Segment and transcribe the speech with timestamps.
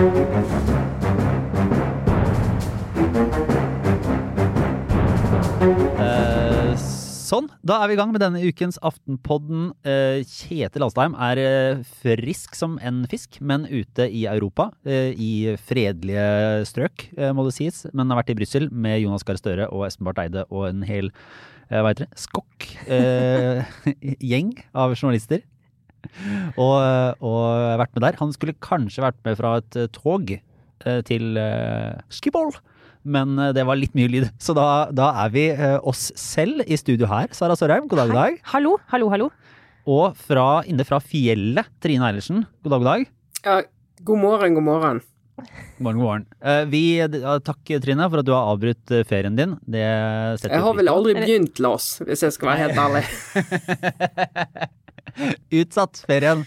[0.00, 0.06] Eh,
[6.80, 9.74] sånn, da er vi i gang med denne ukens Aftenpodden.
[9.84, 14.70] Eh, Kjetil Alstheim er eh, frisk som en fisk, men ute i Europa.
[14.88, 17.84] I fredelige strøk, må det sies.
[17.92, 20.80] Men har vært i Brussel med Jonas Gahr Støre og Espen Barth Eide og en
[20.88, 21.12] hel
[21.68, 22.72] hva heter det, skokk
[24.32, 25.44] gjeng av journalister.
[26.64, 26.76] Og,
[27.20, 28.18] og vært med der.
[28.20, 32.52] Han skulle kanskje vært med fra et eh, tog eh, til uh, Schiphol.
[33.08, 36.64] Men eh, det var litt mye lyd, så da, da er vi uh, oss selv
[36.66, 37.30] i studio her.
[37.36, 38.40] Sara Sørheim, god dag, god dag.
[38.52, 39.30] Hallo, hallo, hallo.
[39.90, 43.08] Og fra, inne fra fjellet, Trine Eilertsen, god dag, god dag.
[43.46, 43.56] Ja,
[44.04, 45.00] god morgen, god morgen.
[45.40, 46.26] God morgen, god morgen.
[46.44, 49.56] Uh, Vi, ja, takk, Trine, for at du har avbrutt eh, ferien din.
[49.64, 49.86] Det
[50.42, 53.04] setter Jeg har vel aldri begynt, Lars, hvis jeg skal være helt ærlig.
[55.60, 56.44] Utsatt ferien.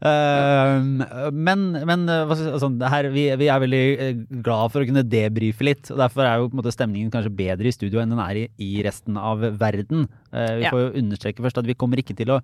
[0.00, 5.66] Uh, men, men det her, vi, vi er veldig eh, glad for å kunne debrife
[5.66, 5.90] litt.
[5.92, 8.40] og Derfor er jo på en måte stemningen kanskje bedre i studio enn den er
[8.40, 10.06] i, i resten av verden.
[10.32, 10.72] Uh, vi Ja.
[10.72, 12.42] får jo understreke først at vi kommer ikke til å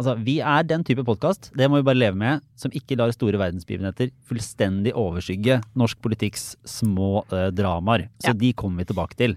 [0.00, 3.12] Altså, Vi er den type podkast, det må vi bare leve med, som ikke lar
[3.12, 8.06] store verdensbegivenheter fullstendig overskygge norsk politikks små uh, dramaer.
[8.18, 8.38] Så Ja.
[8.40, 9.36] de kommer vi tilbake til.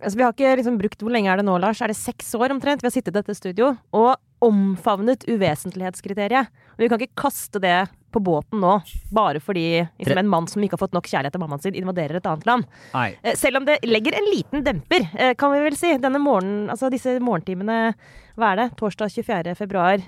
[0.00, 1.82] Altså, vi har ikke liksom brukt Hvor lenge er det nå, Lars?
[1.84, 6.48] Er det seks år omtrent vi har sittet i dette studio og omfavnet uvesentlighetskriteriet?
[6.76, 7.76] Og vi kan ikke kaste det
[8.14, 8.76] på båten nå,
[9.14, 9.64] bare fordi
[9.98, 12.46] liksom, en mann som ikke har fått nok kjærlighet av mammaen sin, invaderer et annet
[12.46, 12.68] land.
[12.94, 13.08] Nei.
[13.26, 15.90] Eh, Selv om det legger en liten demper, eh, kan vi vel si.
[15.98, 17.94] Denne morgenen, altså disse morgentimene,
[18.38, 19.56] hva er det, torsdag 24.
[19.58, 19.98] februar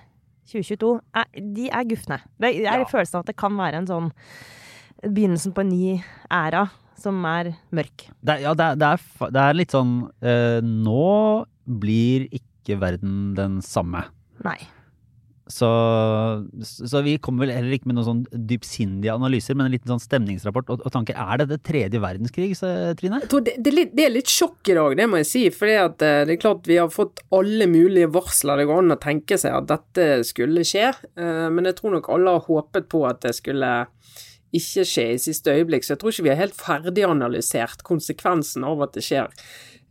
[0.47, 1.27] 2022, er,
[1.59, 2.21] de er gufne.
[2.39, 2.85] Det er Ja.
[2.87, 4.13] følelsen av at det kan være en sånn
[5.03, 5.97] begynnelsen på en ny
[6.31, 8.07] æra som er mørk.
[8.25, 9.91] Det, ja, det, det, er, det er litt sånn
[10.23, 14.05] eh, Nå blir ikke verden den samme.
[14.45, 14.59] Nei.
[15.47, 15.69] Så,
[16.67, 20.03] så vi kommer vel heller ikke med noen sånn dypsindige analyser, men en liten sånn
[20.03, 21.15] stemningsrapport og, og tanker.
[21.23, 23.21] Er det det tredje verdenskrig, så- Trine?
[23.23, 25.29] Jeg tror det, det, er litt, det er litt sjokk i dag, det må jeg
[25.31, 25.45] si.
[25.55, 28.59] For det er klart vi har fått alle mulige varsler.
[28.59, 30.89] Det går an å tenke seg at dette skulle skje.
[31.15, 33.71] eh, Men jeg tror nok alle har håpet på at det skulle
[34.57, 35.85] ikke skje i siste øyeblikk.
[35.87, 39.31] Så jeg tror ikke vi har helt ferdiganalysert konsekvensen av at det skjer.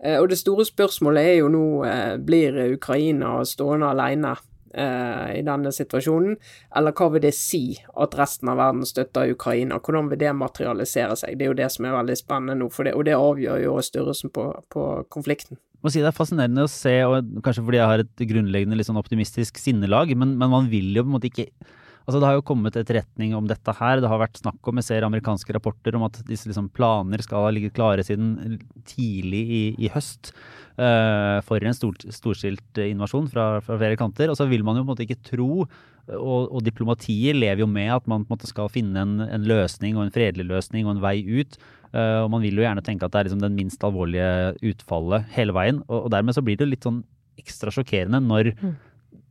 [0.03, 4.35] Eh, Og det store spørsmålet er jo nå, eh, blir Ukraina stående alene
[4.75, 6.35] eh, i denne situasjonen,
[6.75, 9.79] eller hva vil det si at resten av verden støtter Ukraina?
[9.79, 11.38] Hvordan vil det materialisere seg?
[11.38, 14.33] Det er jo det som er veldig spennende nå, det, og det avgjør jo størrelsen
[14.35, 15.57] på, på konflikten.
[15.88, 19.00] si Det er fascinerende å se, og kanskje fordi jeg har et grunnleggende litt sånn
[19.00, 21.51] optimistisk sinnelag, men, men man vil jo på en måte ikke
[22.05, 23.97] Altså Det har jo kommet etterretning om dette her.
[24.01, 27.47] Det har vært snakk om, jeg ser amerikanske rapporter om at disse liksom planer skal
[27.47, 30.29] ha ligget klare siden tidlig i, i høst
[30.77, 34.29] uh, for en stor, storstilt invasjon fra, fra flere kanter.
[34.29, 37.69] Og så vil man jo på en måte ikke tro, og, og diplomatiet lever jo
[37.71, 40.85] med at man på en måte skal finne en, en løsning og en fredelig løsning
[40.85, 41.57] og en vei ut.
[41.89, 45.25] Uh, og man vil jo gjerne tenke at det er liksom den minst alvorlige utfallet
[45.33, 45.81] hele veien.
[45.88, 47.01] Og, og dermed så blir det jo litt sånn
[47.41, 48.53] ekstra sjokkerende når,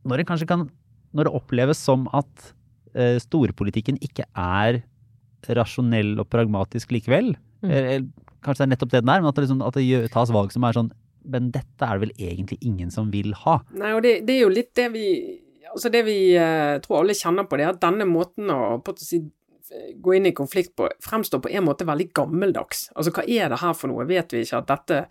[0.05, 0.67] når det kanskje kan
[1.15, 2.51] Når det oppleves som at
[2.95, 4.81] eh, storpolitikken ikke er
[5.55, 7.35] rasjonell og pragmatisk likevel.
[7.65, 7.71] Mm.
[7.71, 7.97] Eh,
[8.45, 10.53] kanskje det er nettopp det den er, men at det, liksom, at det tas valg
[10.53, 10.93] som er sånn
[11.25, 13.57] Men dette er det vel egentlig ingen som vil ha.
[13.73, 15.07] Nei, og det, det er jo litt det vi
[15.65, 18.93] Altså det vi eh, tror alle kjenner på, det er at denne måten å på
[18.93, 19.17] å si,
[19.99, 22.85] gå inn i konflikt på, fremstår på en måte veldig gammeldags.
[22.95, 24.05] Altså hva er det her for noe?
[24.07, 25.01] Vet vi ikke at dette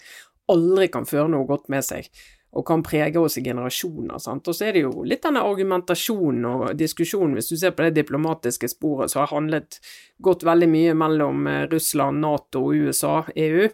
[0.54, 2.08] aldri kan føre noe godt med seg?
[2.54, 4.18] Og kan prege oss i generasjoner.
[4.22, 4.48] sant?
[4.48, 7.96] Og så er det jo litt denne argumentasjonen og diskusjonen, hvis du ser på det
[7.98, 9.80] diplomatiske sporet, så har handlet
[10.22, 13.68] gått veldig mye mellom eh, Russland, Nato, USA, EU.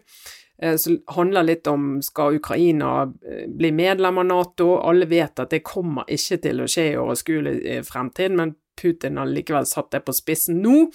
[0.61, 4.75] Eh, Så handler litt om skal Ukraina eh, bli medlem av Nato.
[4.81, 9.29] Alle vet at det kommer ikke til å skje i overskuelig fremtid, men Putin har
[9.29, 10.87] likevel satt det på spissen nå.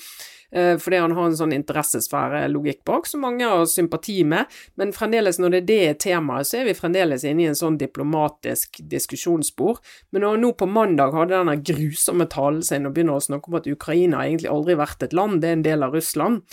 [0.53, 4.47] Fordi han har en sånn interessesfære-logikk bak som mange har sympati med.
[4.79, 7.77] Men fremdeles, når det er det temaet, så er vi fremdeles inne i en sånn
[7.81, 9.83] diplomatisk diskusjonsspor.
[10.15, 13.51] Men når han nå på mandag hadde denne grusomme talen sin og begynner å snakke
[13.51, 16.47] om at Ukraina egentlig aldri har vært et land, det er en del av Russland,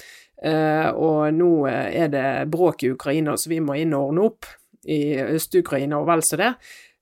[0.44, 4.26] Eh, og nå eh, er det bråk i Ukraina, så vi må inn og ordne
[4.28, 4.50] opp
[4.84, 6.52] i Øst-Ukraina og vel så det.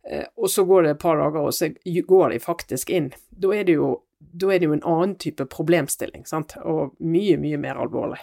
[0.05, 3.09] Eh, og så går det et par dager, og så går de faktisk inn.
[3.31, 3.95] Da er det jo,
[4.31, 8.21] da er det jo en annen type problemstilling, sant, og mye, mye mer alvorlig.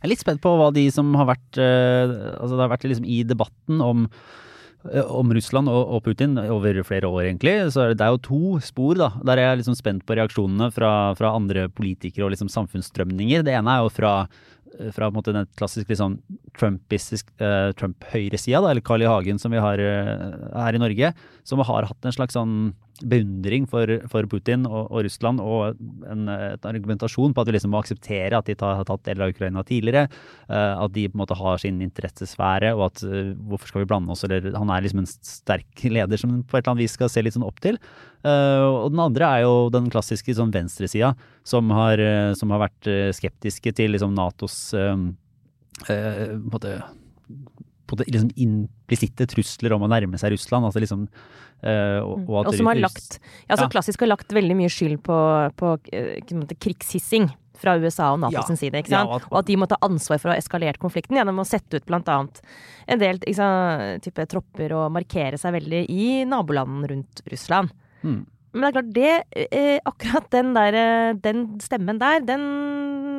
[0.00, 2.86] Jeg er litt spent på hva de som har vært eh, Altså det har vært
[2.88, 7.52] liksom i debatten om eh, om Russland og, Putin over flere år, egentlig.
[7.74, 9.10] Så er det, er jo to spor, da.
[9.28, 13.44] Der er jeg liksom spent på reaksjonene fra, fra andre politikere og liksom samfunnsstrømninger.
[13.44, 14.14] Det ene er jo fra,
[14.88, 16.16] fra på en måte den klassiske liksom
[16.56, 19.10] eh, Trump-høyresida, Trump eller Carl I.
[19.10, 21.12] Hagen som vi har eh, her i Norge,
[21.44, 22.72] som har hatt en slags sånn
[23.06, 25.78] beundring for, for Putin og, og, Russland og
[26.10, 29.26] en, en, argumentasjon på at vi liksom må akseptere at de tar, har tatt deler
[29.26, 30.06] av Ukraina tidligere.
[30.50, 33.90] Uh, at de på en måte har sin interessesfære, og at uh, hvorfor skal vi
[33.90, 34.24] blande oss?
[34.26, 37.24] Eller han er liksom en sterk leder som på et eller annet vis skal se
[37.24, 37.80] litt sånn opp til.
[38.26, 41.14] Uh, og den andre er jo den klassiske sånn venstresida,
[41.46, 42.00] som, har,
[42.36, 44.58] som har vært skeptiske til liksom Natos
[45.80, 46.58] på
[47.98, 50.68] liksom implisitte trusler om å nærme seg Russland.
[50.68, 51.08] altså liksom
[51.60, 53.68] Uh, og, og, og, som har lagt ja, så ja.
[53.68, 55.16] Klassisk har lagt veldig mye skyld på,
[55.60, 57.26] på uh, krigshissing
[57.60, 58.44] fra USA og NATO ja.
[58.48, 58.80] sin side.
[58.80, 59.12] ikke sant?
[59.12, 61.76] Ja, og at de må ta ansvar for å ha eskalert konflikten gjennom å sette
[61.76, 62.18] ut bl.a.
[62.88, 67.74] en del sant, type tropper og markere seg veldig i nabolandene rundt Russland.
[68.00, 68.22] Mm.
[68.52, 72.44] Men det er klart, det, eh, akkurat den, der, eh, den stemmen der, den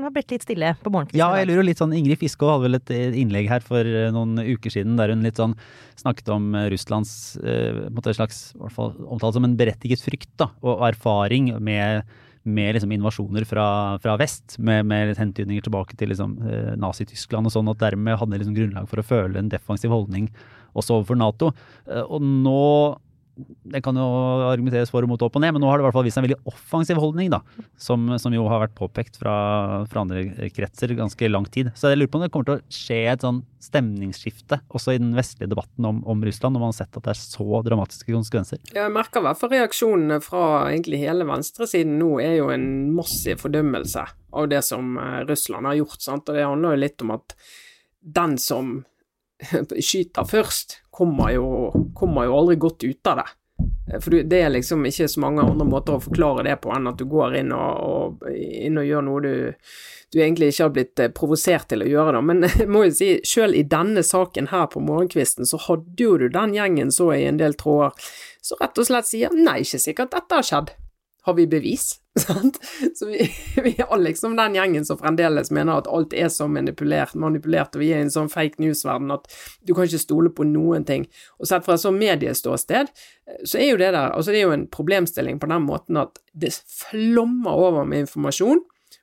[0.04, 1.20] har blitt litt stille på morgenkvisten.
[1.20, 4.10] Ja, jeg lurer litt sånn Ingrid Fiskå hadde vel et eh, innlegg her for eh,
[4.14, 5.56] noen uker siden der hun litt sånn
[6.00, 7.14] snakket om eh, Russlands
[7.44, 12.08] eh, måte slags, i hvert fall omtalt som en berettiget frykt da, og erfaring med,
[12.44, 13.68] med liksom invasjoner fra,
[14.04, 16.36] fra vest, med, med hentydninger tilbake til liksom,
[16.82, 20.28] Nazi-Tyskland og sånn, at dermed hadde liksom grunnlag for å føle en defensiv holdning
[20.72, 21.52] også overfor Nato.
[22.08, 22.62] Og nå
[23.36, 24.06] det kan jo
[24.50, 26.20] argumenteres for og mot opp og ned, men nå har det i hvert fall vist
[26.20, 27.40] en veldig offensiv holdning, da,
[27.80, 29.34] som, som jo har vært påpekt fra,
[29.90, 31.72] fra, andre kretser ganske lang tid.
[31.78, 35.02] Så jeg lurer på om det kommer til å skje et sånn stemningsskifte også i
[35.02, 38.12] den vestlige debatten om, om Russland, når man har sett at det er så dramatiske
[38.12, 38.62] konsekvenser.
[38.76, 43.42] Jeg merker i hvert fall reaksjonene fra egentlig hele venstresiden nå er jo en massiv
[43.46, 47.16] fordømmelse av det som eh, Russland har gjort, sant, og det handler jo litt om
[47.16, 47.36] at
[48.02, 48.80] den som
[49.88, 51.46] skyter først, kommer jo,
[51.98, 53.30] kommer jo aldri godt ut av det.
[54.02, 57.00] For det er liksom ikke så mange andre måter å forklare det på enn at
[57.00, 59.34] du går inn og, og, inn og gjør noe du,
[60.14, 62.16] du, egentlig ikke har blitt eh, provosert til å gjøre.
[62.18, 62.24] Da.
[62.26, 66.16] Men jeg må jo si, selv i denne saken her på morgenkvisten, så hadde jo
[66.22, 67.98] du den gjengen så i en del tråder
[68.42, 70.72] så rett og slett sier nei, ikke sikkert dette har skjedd.
[71.28, 71.92] Har vi bevis?
[72.20, 72.58] Sant?
[72.96, 73.32] Så vi,
[73.64, 77.84] vi har liksom den gjengen som fremdeles mener at alt er så manipulert, manipulert, og
[77.84, 79.30] vi er i en sånn fake news-verden at
[79.64, 81.08] du kan ikke stole på noen ting.
[81.40, 82.92] Og sett fra et sånt medieståsted,
[83.48, 86.20] så er jo det der Altså, det er jo en problemstilling på den måten at
[86.34, 88.60] det flommer over med informasjon.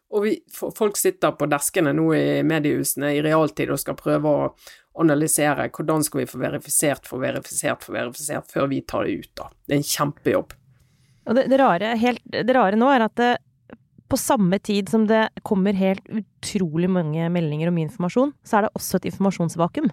[0.08, 4.52] Og vi, folk sitter på deskene nå i mediehusene i realtid og skal prøve å
[4.98, 9.30] analysere hvordan skal vi få verifisert, få verifisert, få verifisert før vi tar det ut,
[9.38, 9.50] da.
[9.64, 10.56] Det er en kjempejobb.
[11.28, 13.30] Og det, det, rare, helt, det rare, nå er at det,
[14.08, 18.76] på samme tid som det kommer helt utrolig mange meldinger om informasjon, så er det
[18.78, 19.90] også et informasjonsvakuum.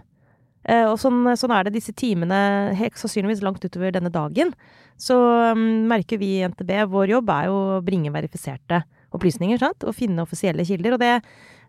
[0.66, 2.38] Eh, og sånn, sånn, er det disse timene,
[2.78, 4.50] helt sannsynligvis langt utover denne dagen.
[4.98, 5.14] Så
[5.54, 8.80] um, merker vi i NTB, vår jobb er jo å bringe verifiserte
[9.14, 9.86] opplysninger, sant?
[9.86, 10.96] og finne offisielle kilder.
[10.96, 11.12] Og det,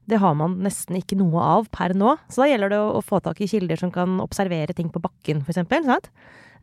[0.09, 2.15] det, har man nesten ikke noe av per nå.
[2.31, 5.03] Så da gjelder det å, å få tak i kilder som kan observere ting på
[5.03, 5.43] bakken?
[5.45, 6.07] Eh,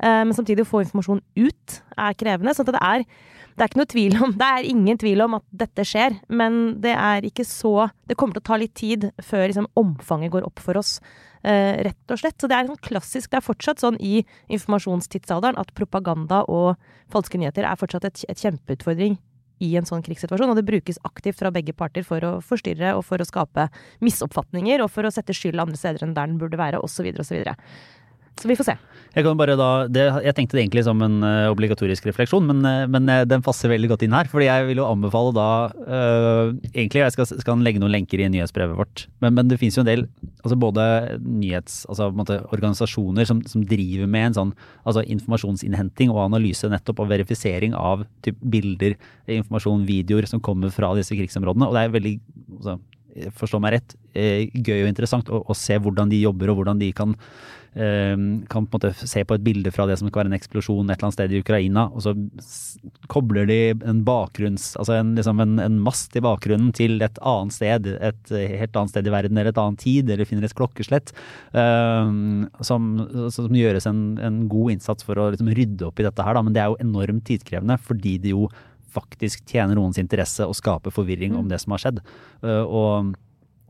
[0.01, 2.55] men samtidig å få informasjon ut er krevende.
[2.57, 3.05] Så det er,
[3.55, 7.27] det er tvil om Det er ingen tvil om at dette skjer, men det er
[7.27, 10.81] ikke så Det kommer til å ta litt tid før liksom, omfanget går opp for
[10.81, 10.99] oss.
[11.45, 12.41] Uh, rett og slett.
[12.41, 16.75] Så det er sånn klassisk Det er fortsatt sånn i informasjonstidsalderen at propaganda og
[17.13, 19.19] falske nyheter er fortsatt et, et kjempeutfordring
[19.63, 23.05] i en sånn krigssituasjon, og det brukes aktivt fra begge parter for å forstyrre og
[23.07, 23.69] for å skape
[24.05, 27.39] misoppfatninger og for å sette skyld andre steder enn der den burde være, osv., osv.
[28.41, 28.77] Så vi får se.
[29.15, 33.07] Jeg, da, det, jeg tenkte det egentlig som en uh, obligatorisk refleksjon, men, uh, men
[33.07, 34.27] uh, den passer veldig godt inn her.
[34.27, 35.47] fordi jeg vil jo anbefale da
[36.75, 39.85] Egentlig jeg skal, skal legge noen lenker i nyhetsbrevet vårt, men, men det finnes jo
[39.85, 40.05] en del
[40.43, 40.85] altså både
[41.23, 47.05] nyhets, altså måte, organisasjoner som, som, driver med en sånn altså informasjonsinnhenting og analyse nettopp
[47.05, 48.99] og verifisering av typ, bilder,
[49.31, 51.71] informasjon, videoer som kommer fra disse krigsområdene.
[51.71, 52.15] og det er veldig
[52.59, 52.79] altså,
[53.39, 56.91] forstå meg rett, gøy og interessant å, å se hvordan de jobber og hvordan de
[56.97, 57.15] kan
[57.75, 60.87] kan på en måte se på et bilde fra det som skal være en eksplosjon
[60.87, 62.13] et eller annet sted i Ukraina, og så
[63.11, 67.57] kobler de en bakgrunns, altså en, liksom en, en mast i bakgrunnen til et annet
[67.57, 71.11] sted, et helt annet sted i verden eller et annet tid, eller finner et klokkeslett,
[71.51, 72.93] um, som,
[73.35, 76.45] som, gjøres en, en, god innsats for å liksom rydde opp i dette her, da.
[76.47, 78.49] Men det er jo enormt tidkrevende fordi det jo
[78.95, 81.51] faktisk tjener noens interesse å skape forvirring om mm.
[81.51, 82.05] det som har skjedd.
[82.45, 83.15] Uh, og,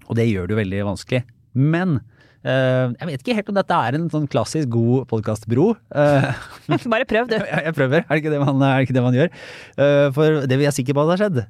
[0.09, 1.25] og det gjør det jo veldig vanskelig.
[1.57, 2.03] Men
[2.45, 5.71] jeg vet ikke helt om dette er en sånn klassisk god podkastbro.
[5.95, 6.29] Uh,
[6.93, 7.37] Bare prøv, du.
[7.41, 9.33] jeg, jeg, prøver, er det ikke det man, det ikke det man gjør?
[9.79, 11.43] Uh, for det vi er sikre på at har skjedd.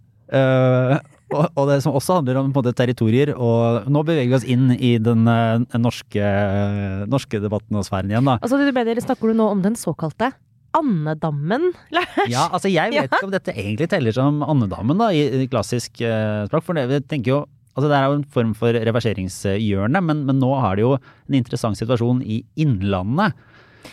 [1.35, 3.35] Og, og, det som også handler om på en måte, territorier.
[3.35, 6.31] Og nå beveger vi oss inn i den norske,
[7.11, 8.31] norske debatten og sfæren igjen.
[8.31, 8.39] da.
[8.39, 10.31] Altså, du mener, Snakker du nå om den såkalte
[10.75, 12.15] andedammen, Lars?
[12.33, 13.09] Ja, altså jeg vet ja.
[13.09, 16.67] ikke om dette egentlig teller som andedammen da, i, klassisk klassisk språk.
[16.67, 17.41] For det, jeg tenker jo
[17.75, 21.39] Altså Det er jo en form for reverseringshjørne, men, men, nå har de jo en
[21.41, 23.35] interessant situasjon i Innlandet.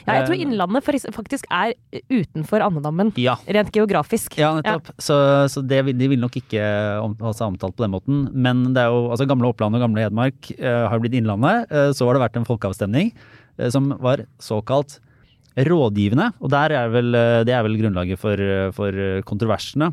[0.05, 1.73] Ja, jeg tror Eh, Innlandet faktisk er
[2.09, 3.35] utenfor andedammen, Ja.
[3.47, 4.37] rent geografisk.
[4.37, 4.93] Ja, nettopp.
[4.97, 5.15] Så,
[5.51, 8.29] så det, de vil nok ikke ha seg omtalt på den måten.
[8.33, 11.67] Men det er jo, altså gamle Oppland og gamle Hedmark uh, har blitt Innlandet.
[11.71, 13.11] Uh, så har det vært en folkeavstemning
[13.59, 14.99] uh, som var såkalt
[15.57, 16.31] rådgivende.
[16.39, 17.11] Og er vel,
[17.43, 18.39] det er vel grunnlaget for,
[18.71, 18.95] for
[19.27, 19.91] kontroversene.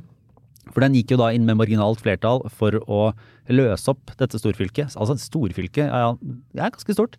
[0.74, 3.02] For den gikk jo da inn med marginalt flertall for å
[3.48, 4.94] løse opp dette storfylket.
[4.96, 6.12] Altså storfylket storfylke ja,
[6.58, 7.18] er ganske stort.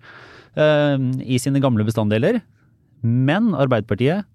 [0.57, 2.41] uh, I sine gamle bestanddeler.
[3.01, 4.27] Men Arbeiderpartiet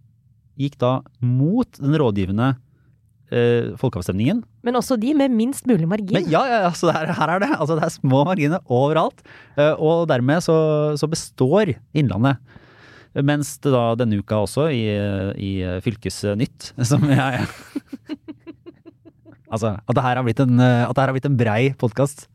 [0.60, 4.42] gikk da mot den rådgivende uh, folkeavstemningen.
[4.64, 6.16] Men også de med minst mulig margin.
[6.16, 7.52] Men ja, ja, altså så er, her er det.
[7.58, 9.24] Altså det er små marginer overalt.
[9.58, 10.56] Uh, og dermed så,
[11.00, 12.42] så består Innlandet.
[13.14, 14.88] Mens det da denne uka også, i,
[15.38, 15.50] i
[15.84, 17.44] Fylkesnytt, som jeg
[19.54, 22.26] Altså, at det her har blitt en, eh, har blitt en brei podkast,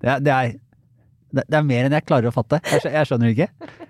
[0.00, 0.36] det, det,
[1.34, 2.60] det, er mer enn jeg klarer å fatte.
[2.70, 3.48] Jeg, jeg skjønner ikke.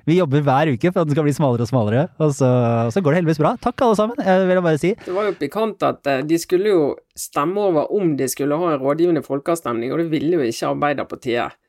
[0.08, 2.48] Vi jobber hver uke for at den skal bli smalere og smalere, og så,
[2.94, 3.54] så går det heldigvis bra.
[3.62, 4.94] Takk alle sammen, jeg vil bare si.
[5.04, 6.88] Det var jo pikant at eh, de skulle jo
[7.18, 11.60] stemme over om de skulle ha en rådgivende folkeavstemning, og det ville jo ikke Arbeiderpartiet,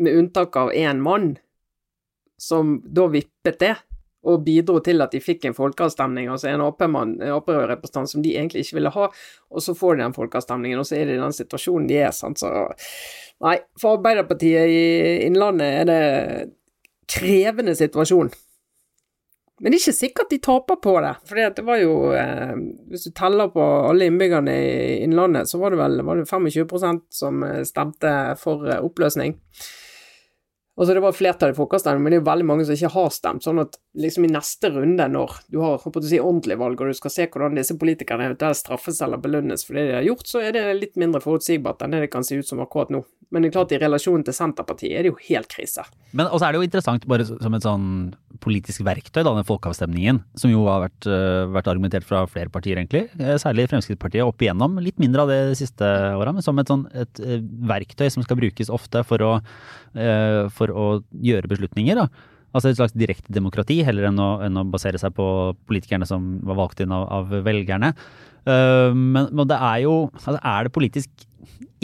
[0.00, 1.34] med unntak av én mann,
[2.40, 3.74] som da vippet det,
[4.28, 8.76] og bidro til at de fikk en folkeavstemning, altså en Ap-representant som de egentlig ikke
[8.76, 9.08] ville ha,
[9.50, 12.12] og så får de den folkeavstemningen, og så er de i den situasjonen de er,
[12.16, 12.68] sant, så
[13.40, 14.80] Nei, for Arbeiderpartiet i
[15.24, 16.00] Innlandet er det
[17.08, 18.28] krevende situasjon.
[19.60, 21.12] Men det er ikke sikkert de taper på det.
[21.28, 22.52] For det var jo eh,
[22.88, 27.02] Hvis du teller på alle innbyggerne i Innlandet, så var det vel var det 25
[27.12, 29.36] som eh, stemte for eh, oppløsning.
[30.80, 33.44] Altså det var flertall i folkeavstemningen, men det er veldig mange som ikke har stemt.
[33.44, 36.88] Sånn at liksom i neste runde, når du har håper å si, ordentlig valg, og
[36.88, 40.24] du skal se hvordan disse politikerne eventuelt straffes eller belønnes for det de har gjort,
[40.30, 43.04] så er det litt mindre forutsigbart enn det det kan se ut som akkurat nå.
[43.30, 45.84] Men det er klart i relasjon til Senterpartiet er det jo helt krise.
[46.16, 47.86] Men også er det jo interessant bare som et sånn
[48.42, 52.80] politisk verktøy, da, den folkeavstemningen, som jo har vært, øh, vært argumentert fra flere partier,
[52.80, 53.04] egentlig.
[53.20, 54.80] Eh, Særlig Fremskrittspartiet opp igjennom.
[54.82, 55.84] Litt mindre av det de siste
[56.16, 57.38] åra, men som et, sånn, et eh,
[57.70, 59.32] verktøy som skal brukes ofte for å,
[59.94, 61.98] eh, for å gjøre beslutninger.
[61.98, 62.08] da.
[62.50, 65.26] Altså et slags direkte demokrati, heller enn å, enn å basere seg på
[65.70, 67.92] politikerne som var valgt inn av, av velgerne.
[68.48, 71.26] Uh, men, men det er jo altså Er det politisk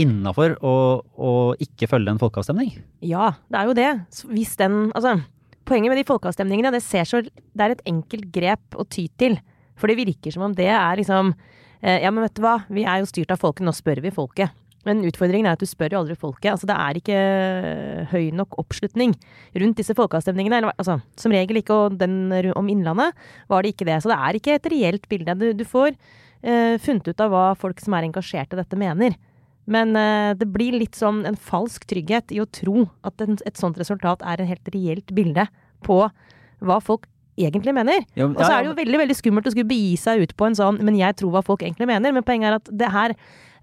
[0.00, 0.72] innafor å,
[1.04, 2.70] å ikke følge en folkeavstemning?
[3.04, 3.90] Ja, det er jo det.
[4.32, 5.18] Hvis den Altså,
[5.68, 9.38] poenget med de folkeavstemningene, det ser så Det er et enkelt grep å ty til.
[9.76, 11.34] For det virker som om det er liksom
[11.82, 14.14] eh, Ja, men vet du hva, vi er jo styrt av folket, nå spør vi
[14.16, 14.56] folket.
[14.86, 16.52] Men utfordringen er at du spør jo aldri folket.
[16.52, 19.16] Altså, det er ikke eh, høy nok oppslutning
[19.58, 20.60] rundt disse folkeavstemningene.
[20.60, 23.16] Eller, altså, som regel ikke, og den om Innlandet
[23.50, 23.98] var det ikke det.
[24.04, 25.34] Så det er ikke et reelt bilde.
[25.40, 29.18] Du, du får uh, funnet ut av hva folk som er engasjert i dette, mener.
[29.66, 33.58] Men uh, det blir litt sånn en falsk trygghet i å tro at en, et
[33.58, 35.48] sånt resultat er en helt reelt bilde
[35.86, 36.04] på
[36.62, 38.04] hva folk egentlig mener.
[38.16, 40.46] Ja, Og så er det jo veldig veldig skummelt å skulle begi seg ut på
[40.48, 42.14] en sånn 'men jeg tror hva folk egentlig mener'.
[42.14, 43.14] Men poenget er at det her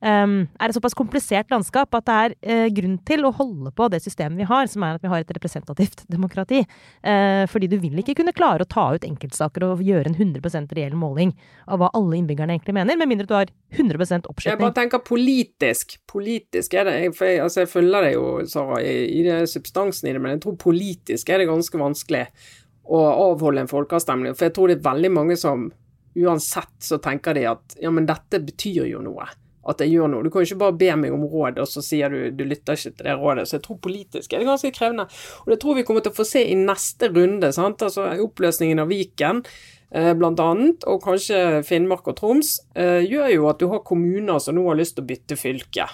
[0.06, 3.88] ehm, er et såpass komplisert landskap at det er uh, grunn til å holde på
[3.94, 6.64] det systemet vi har, som er at vi har et representativt demokrati.
[7.06, 10.74] Uh, fordi du vil ikke kunne klare å ta ut enkeltsaker og gjøre en 100%
[10.78, 11.36] reell måling
[11.68, 15.98] av hva alle innbyggerne egentlig mener, med mindre du har 100 Jeg bare tenker politisk.
[16.10, 19.40] Politisk er det jeg, for jeg, altså jeg følger deg jo, Sara, i, i det
[19.50, 22.28] substansen i det, men jeg tror politisk er det ganske vanskelig
[22.84, 23.00] å
[23.32, 24.36] avholde en folkeavstemning.
[24.36, 25.70] For jeg tror det er veldig mange som
[26.14, 29.28] uansett så tenker de at ja, men dette betyr jo noe.
[29.70, 30.24] At jeg gjør noe.
[30.26, 32.76] Du kan jo ikke bare be meg om råd, og så sier du du lytter
[32.76, 33.48] ikke til det rådet.
[33.48, 35.08] Så jeg tror politisk er det ganske krevende.
[35.46, 37.54] Og det tror vi kommer til å få se i neste runde.
[37.56, 37.86] sant?
[37.86, 39.44] Altså oppløsningen av Viken
[39.94, 44.56] eh, annet, og kanskje Finnmark og Troms, eh, gjør jo at du har kommuner som
[44.58, 45.88] nå har lyst til å bytte fylke.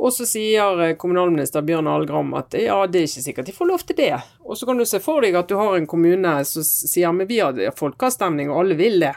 [0.00, 3.68] Og så sier eh, kommunalminister Bjørn Algram at ja, det er ikke sikkert de får
[3.68, 4.14] lov til det.
[4.46, 7.28] Og så kan du se for deg at du har en kommune som sier men
[7.28, 9.14] vi har folkeavstemning, og alle vil det.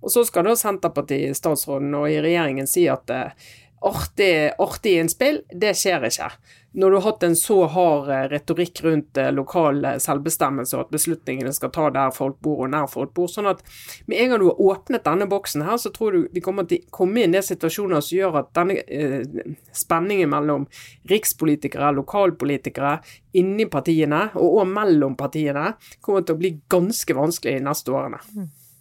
[0.00, 5.74] Og så skal da Senterparti-statsråden og i regjeringen si at eh, artig, artig innspill, det
[5.78, 6.30] skjer ikke.
[6.72, 10.92] Når du har hatt en så hard eh, retorikk rundt eh, lokal selvbestemmelse og at
[10.94, 13.64] beslutningene skal ta der folk bor og nær folk bor, sånn at
[14.06, 16.84] med en gang du har åpnet denne boksen her, så tror du vi kommer til
[16.84, 20.68] å komme inn i situasjoner som gjør at denne eh, spenningen mellom
[21.10, 22.98] rikspolitikere, lokalpolitikere,
[23.40, 28.22] inni partiene og også mellom partiene kommer til å bli ganske vanskelig de neste årene.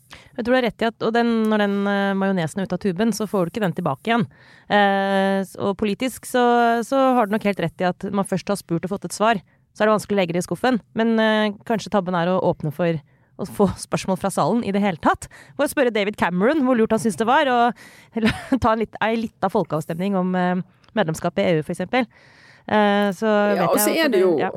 [0.09, 2.77] Jeg tror du har rett i at og den, når den uh, majonesen er ute
[2.79, 4.25] av tuben, så får du ikke den tilbake igjen.
[4.71, 6.43] Uh, og politisk så,
[6.85, 9.15] så har du nok helt rett i at man først har spurt og fått et
[9.15, 9.41] svar,
[9.73, 10.81] så er det vanskelig å legge det i skuffen.
[10.97, 12.97] Men uh, kanskje tabben er å åpne for
[13.39, 15.29] å få spørsmål fra salen i det hele tatt.
[15.55, 18.19] For å spørre David Cameron hvor lurt han syns det var, og
[18.63, 20.59] ta en litt, ei lita folkeavstemning om eh,
[20.97, 21.63] medlemskap i EU.
[21.63, 24.51] Eh, så vet Ja, og så er det jo ja.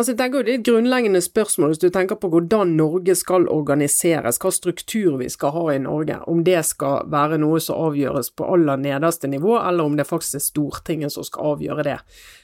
[0.00, 3.44] Altså, jeg tenker Det er et grunnleggende spørsmål hvis du tenker på hvordan Norge skal
[3.52, 6.16] organiseres, hva struktur vi skal ha i Norge.
[6.24, 10.38] Om det skal være noe som avgjøres på aller nederste nivå, eller om det faktisk
[10.38, 11.98] er Stortinget som skal avgjøre det.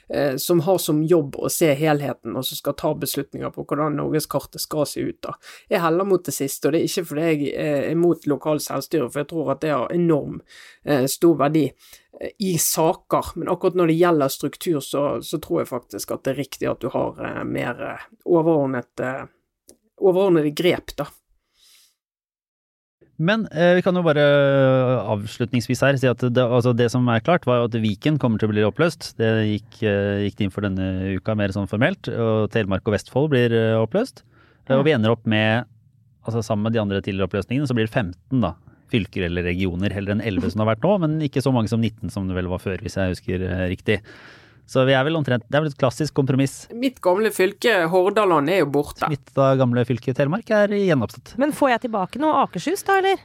[0.09, 3.97] Eh, som har som jobb å se helheten, og som skal ta beslutninger på hvordan
[3.99, 5.21] norgeskartet skal se ut.
[5.21, 5.35] da.
[5.69, 7.53] Jeg heller mot det siste, og det er ikke fordi jeg
[7.91, 10.41] er mot lokalt selvstyre, for jeg tror at det har enorm
[10.85, 11.69] eh, stor verdi
[12.39, 16.33] i saker, men akkurat når det gjelder struktur, så, så, tror jeg faktisk at det
[16.33, 19.25] er riktig at du har eh, mer eh, overordnet, eh,
[19.97, 21.09] overordnede grep, da.
[23.17, 24.23] Men eh, vi kan jo bare
[25.09, 28.51] avslutningsvis her si at det, altså det, som er klart, var at Viken kommer til
[28.51, 29.15] å bli oppløst.
[29.17, 32.11] Det gikk, eh, gikk inn for denne uka mer sånn formelt.
[32.13, 34.21] Og Telemark og Vestfold blir eh, oppløst.
[34.67, 34.77] Ja.
[34.77, 35.65] Og vi ender opp med,
[36.27, 38.53] altså sammen med de andre tidligere oppløsningene, så blir det 15, da
[38.91, 41.71] fylker eller regioner heller enn 11 som det har vært nå, men ikke så mange
[41.71, 43.99] som 19 som det vel var før, hvis jeg husker eh, riktig.
[44.67, 46.65] Så vi er vel omtrent Det er vel et klassisk kompromiss.
[46.75, 49.07] Mitt gamle fylke Hordaland er jo borte.
[49.11, 51.37] Mitt da gamle fylke Telemark er gjenoppstått.
[51.39, 53.23] Men får jeg tilbake noe Akershus da, eller?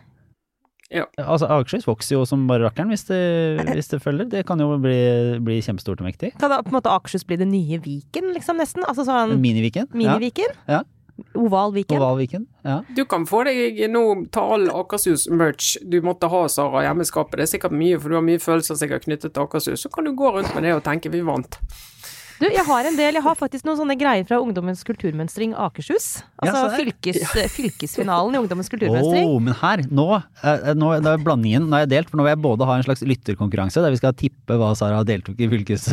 [0.92, 1.06] Ja.
[1.16, 4.28] Altså, Akershus vokser jo som bare rakkeren hvis, hvis, det følger.
[4.30, 4.98] Det kan jo bli,
[5.44, 6.34] bli kjempestort og mektig.
[6.40, 8.84] Kan da på en måte Akershus bli det nye Viken, liksom, nesten?
[8.86, 9.88] Altså sånn Mini-Viken?
[9.96, 10.52] Mini-Viken?
[10.68, 10.82] Ja.
[10.82, 10.84] ja.
[11.34, 11.96] Oval Viken.
[11.96, 12.80] Oval Viken, ja.
[12.96, 14.02] Du kan få deg nå
[14.32, 17.38] ta all Akershus-merch du måtte ha, Sara, hjemmeskapet.
[17.38, 19.84] Det er sikkert mye, for du har mye følelser sikkert knyttet til Akershus.
[19.84, 21.60] Så kan du gå rundt med det og tenke 'vi vant'.
[22.42, 26.24] Du, jeg har en del, jeg har faktisk noen sånne greier fra Ungdommens kulturmønstring Akershus.
[26.42, 27.44] Altså ja, fylkes, ja.
[27.54, 29.28] fylkesfinalen i Ungdommens kulturmønstring.
[29.30, 30.06] Oh, men her, nå,
[30.42, 32.78] eh, nå da er blandingen nå er jeg delt, for nå vil jeg både ha
[32.80, 35.86] en slags lytterkonkurranse der vi skal tippe hva Sara deltok i fylkes,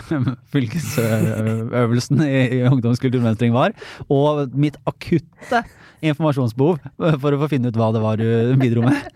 [0.56, 3.76] fylkesøvelsen i, i Ungdommens kulturmønstring var,
[4.10, 5.62] og mitt akutte
[6.02, 6.82] informasjonsbehov
[7.22, 8.26] for å få finne ut hva det var du
[8.58, 9.06] bidro med.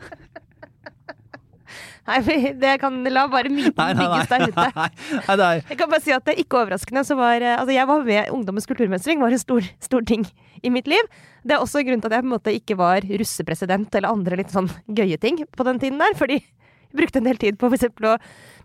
[2.06, 4.66] Nei, det kan la bare myten bygges der ute.
[4.76, 7.74] Nei, nei, jeg kan bare si at det er ikke overraskende så var eh, Altså,
[7.74, 10.26] jeg var med Ungdommens kulturmønstring, var en stor, stor, ting
[10.62, 11.08] i mitt liv.
[11.46, 14.38] Det er også grunnen til at jeg på en måte ikke var russepresident eller andre
[14.38, 16.14] litt sånn gøye ting på den tiden der.
[16.18, 17.88] Fordi jeg brukte en del tid på f.eks.
[17.90, 18.14] å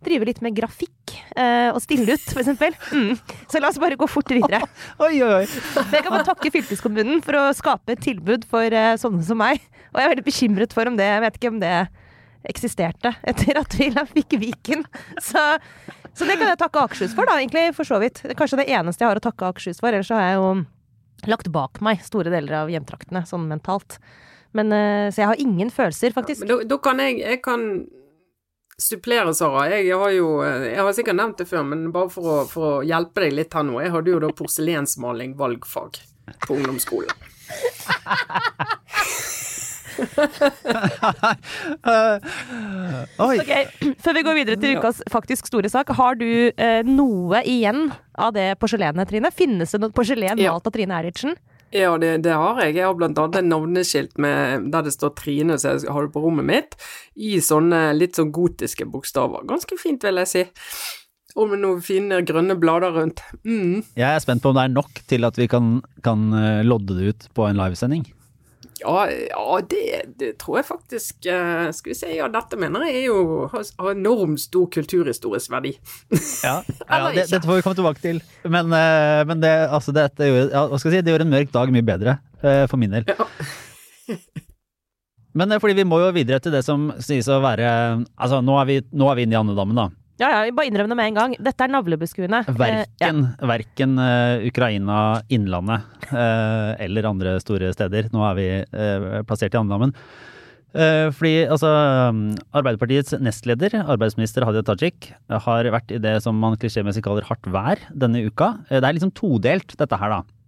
[0.05, 2.77] drive litt med grafikk eh, og stille ut, f.eks.
[2.93, 3.15] Mm.
[3.49, 4.61] Så la oss bare gå fort videre.
[5.05, 5.45] oi, oi, oi.
[5.47, 9.65] Jeg kan bare takke fylkeskommunen for å skape et tilbud for eh, sånne som meg.
[9.91, 11.75] Og jeg er veldig bekymret for om det Jeg vet ikke om det
[12.49, 14.85] eksisterte etter at vi fikk Viken.
[15.21, 15.41] Så,
[16.13, 18.23] så, det kan jeg takke Akershus for, da, egentlig, for så vidt.
[18.23, 19.91] Det er kanskje det eneste jeg har å takke Akershus for.
[19.91, 20.51] Ellers så har jeg jo
[21.29, 23.99] lagt bak meg store deler av hjemtraktene, sånn mentalt.
[24.57, 26.47] Men, eh, så jeg har ingen følelser, faktisk.
[26.49, 27.67] Ja, da, kan jeg, jeg kan
[28.81, 29.67] supplere, Sara.
[29.71, 32.83] Jeg har jo Jeg har sikkert nevnt det før, men bare for å, for å
[32.83, 33.79] hjelpe deg litt her nå.
[33.83, 36.01] Jeg hadde jo da porselensmaling valgfag
[36.47, 37.15] på ungdomsskolen.
[43.21, 43.51] ok,
[44.01, 48.33] Før vi går videre til ukas faktisk store sak, har du eh, noe igjen av
[48.35, 49.31] det porselenet, Trine?
[49.33, 50.53] Finnes det noe porselen malt ja.
[50.57, 51.33] av Trine Eriksen?
[51.71, 52.75] Ja, det, det, har jeg.
[52.75, 56.11] Jeg har blant annet et navneskilt med, der det står Trine, så jeg har det
[56.11, 56.75] på rommet mitt,
[57.15, 59.45] i sånne litt sånn gotiske bokstaver.
[59.47, 60.43] Ganske fint, vil jeg si.
[61.39, 63.23] Og med noen fine grønne blader rundt.
[63.47, 63.87] Mm.
[63.95, 66.97] Jeg er spent på om det er nok til at vi kan, kan eh, lodde
[66.97, 68.03] det ut på en livesending.
[68.81, 69.83] Ja, ja det,
[70.19, 73.91] det, tror jeg faktisk uh, Skal vi se, ja, dette mener jeg er jo har
[73.91, 75.75] enormt stor kulturhistorisk verdi.
[76.43, 78.21] ja, ja det, dette får vi komme tilbake til.
[78.43, 81.35] Men, uh, men det, altså, det, gjorde, ja, hva skal jeg si, det gjorde en
[81.35, 83.07] mørk dag mye bedre, uh, for min del.
[83.11, 84.17] Ja.
[85.37, 87.69] men fordi vi må jo videre til det som sies å være
[88.19, 89.89] Altså, nå er vi, nå er vi inne i andedammen, da.
[90.21, 91.35] Ja, ja, bare innrøm det med en gang.
[91.41, 92.43] Dette er navlebeskuende.
[92.53, 93.47] Verken, ja.
[93.49, 94.97] verken uh, Ukraina,
[95.33, 98.11] Innlandet uh, eller andre store steder.
[98.13, 99.95] Nå er vi uh, plassert i andedammen.
[100.71, 101.67] fordi altså
[102.55, 107.81] Arbeiderpartiets nestleder, arbeidsminister Hadia Tajik, har vært i det som man klisjémessig kaller hardt vær
[107.91, 108.53] denne uka.
[108.69, 110.40] Det er liksom todelt, dette her, da.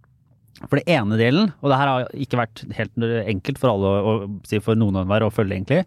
[0.70, 4.60] For det ene delen, og det her har ikke vært helt enkelt for alle si
[4.64, 5.82] for noen og enhver å følge, egentlig,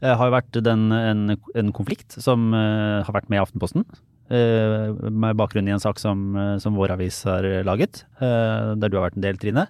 [0.00, 3.86] eh, har jo vært den, en, en, konflikt som uh, har vært med i Aftenposten.
[4.32, 9.10] Uh, med bakgrunn i en sak som, som vår avis har laget, der du har
[9.10, 9.66] vært en del, Trine.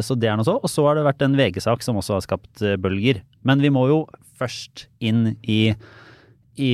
[0.00, 0.54] Så det er noe så.
[0.64, 3.18] Og så har det vært en VG-sak som også har skapt bølger.
[3.44, 3.98] Men vi må jo
[4.40, 5.74] først inn i,
[6.56, 6.70] i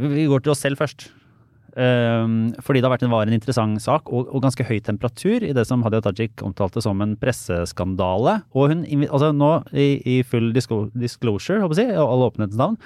[0.00, 1.06] Vi går til oss selv først.
[1.72, 5.40] Um, fordi det har vært en, var en interessant sak og, og, ganske høy temperatur
[5.46, 8.42] i det som Hadia Tajik omtalte som en presseskandale.
[8.52, 12.76] Og hun, altså nå i, i full disclosure, håper jeg, all åpenhetens navn,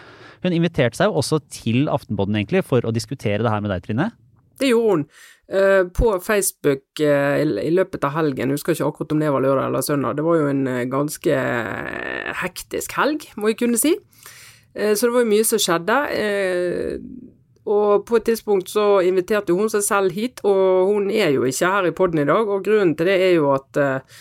[0.44, 3.82] hun inviterte seg jo også til Aftenpodden egentlig for å diskutere det her med deg,
[3.88, 4.12] Trine.
[4.60, 5.08] Det gjorde hun.
[5.46, 9.44] Uh, på Facebook uh, i, løpet av helgen, jeg husker ikke akkurat om det var
[9.44, 11.36] lørdag eller søndag, det var jo en uh, ganske
[12.42, 13.94] hektisk helg, må jeg kunne si.
[14.76, 15.94] så det var jo mye som skjedde
[17.66, 21.70] Og på et tidspunkt så inviterte hun seg selv hit, og hun er jo ikke
[21.72, 22.46] her i poden i dag.
[22.46, 24.18] Og grunnen til det er jo at uh,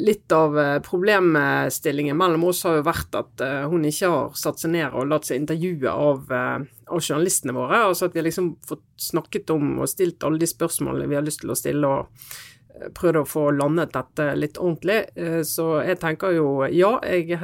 [0.00, 0.56] litt av
[0.86, 5.10] problemstillingen mellom oss har jo vært at uh, hun ikke har satt seg ned og
[5.12, 7.84] latt seg intervjue av, av journalistene våre.
[7.90, 11.28] Altså at vi har liksom fått snakket om og stilt alle de spørsmålene vi har
[11.28, 11.88] lyst til å stille.
[11.88, 15.00] og prøvd å få landet dette litt ordentlig.
[15.42, 17.40] Så jeg tenker jo ja, jeg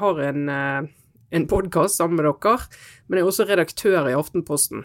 [0.00, 0.48] har en
[1.34, 2.58] en podkast sammen med dere,
[3.06, 4.84] men jeg er også redaktør i Aftenposten.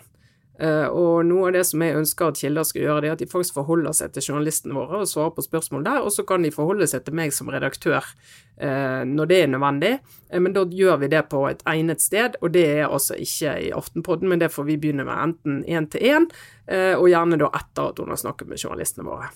[0.60, 3.22] Uh, og noe av det som jeg ønsker at kilder skal gjøre, det er at
[3.22, 6.44] de faktisk forholder seg til journalistene våre og svarer på spørsmål der, og så kan
[6.44, 9.94] de forholde seg til meg som redaktør uh, når det er nødvendig.
[10.28, 13.56] Uh, men da gjør vi det på et egnet sted, og det er altså ikke
[13.70, 16.28] i Aftenpodden, men det får vi begynne med enten én til én,
[16.70, 19.32] og gjerne da etter at hun har snakket med journalistene våre.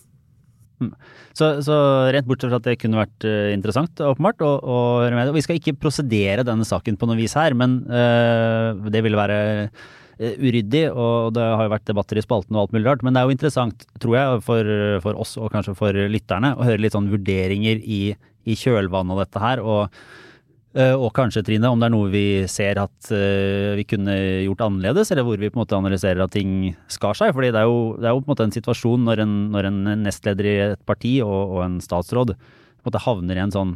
[0.89, 1.09] Mm.
[1.33, 1.75] Så, så,
[2.13, 5.31] rent bortsett fra at det kunne vært uh, interessant, åpenbart, å, høre med.
[5.31, 9.19] Og vi skal ikke prosedere denne saken på noe vis her, men uh, det ville
[9.19, 13.05] være uh, uryddig, og det har jo vært debatter i spalten og alt mulig rart.
[13.05, 16.67] Men det er jo interessant, tror jeg, for, for oss og kanskje for lytterne, å
[16.67, 18.03] høre litt sånn vurderinger i,
[18.45, 19.63] i kjølvannet av dette her.
[19.63, 20.32] og Eh,
[20.73, 24.15] og kanskje, Trine, om det er noe vi ser at uh, vi kunne
[24.47, 27.33] gjort annerledes, eller hvor vi på en måte analyserer at ting skar seg.
[27.35, 29.69] fordi det er jo, det er jo på en måte en situasjon når en, når
[29.69, 33.53] en nestleder i et parti og, og en statsråd på en måte havner i en
[33.53, 33.75] sånn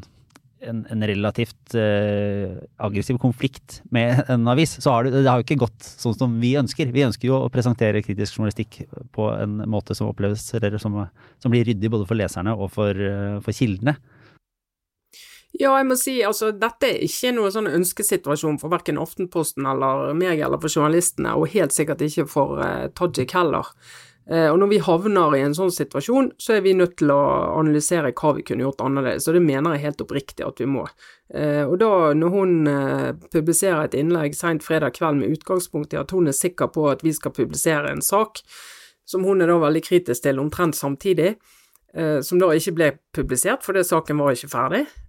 [0.65, 5.45] en, en relativt uh, aggressiv konflikt med en avis, så har det, det har jo
[5.45, 6.89] ikke gått sånn som vi ønsker.
[6.95, 8.81] Vi ønsker jo å presentere kritisk journalistikk
[9.13, 11.03] på en måte som oppleves eller som,
[11.37, 13.05] som blir ryddig både for leserne og for,
[13.45, 13.99] for kildene.
[15.57, 20.11] Ja, jeg må si altså dette er ikke noen sånn ønskesituasjon for verken Aftenposten eller
[20.17, 23.71] meg eller for journalistene, og helt sikkert ikke for eh, Tajik heller.
[24.29, 27.17] Eh, og når vi havner i en sånn situasjon, så er vi nødt til å
[27.57, 30.83] analysere hva vi kunne gjort annerledes, og det mener jeg helt oppriktig at vi må.
[31.33, 31.89] Eh, og da,
[32.19, 32.53] når hun
[33.33, 37.01] publiserer et innlegg seint fredag kveld med utgangspunkt i at hun er sikker på at
[37.07, 38.43] vi skal publisere en sak,
[39.09, 41.33] som hun er da veldig kritisk til omtrent samtidig,
[41.97, 45.06] som da ikke ble publisert fordi saken var ikke ferdig, Eh,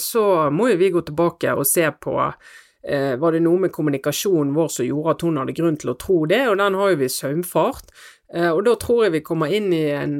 [0.00, 2.16] så må jo vi gå tilbake og se på
[2.84, 5.98] eh, var det noe med kommunikasjonen vår som gjorde at hun hadde grunn til å
[6.00, 7.92] tro det, og den har jo vi saumfart.
[8.34, 10.16] Eh, og da tror jeg vi kommer inn i en,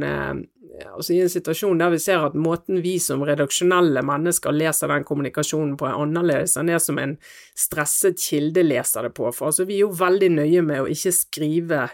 [0.92, 5.06] altså i en situasjon der vi ser at måten vi som redaksjonelle mennesker leser den
[5.08, 7.16] kommunikasjonen på, er annerledes enn det som en
[7.58, 9.28] stresset kilde leser det på.
[9.34, 11.86] For altså, vi er jo veldig nøye med å ikke skrive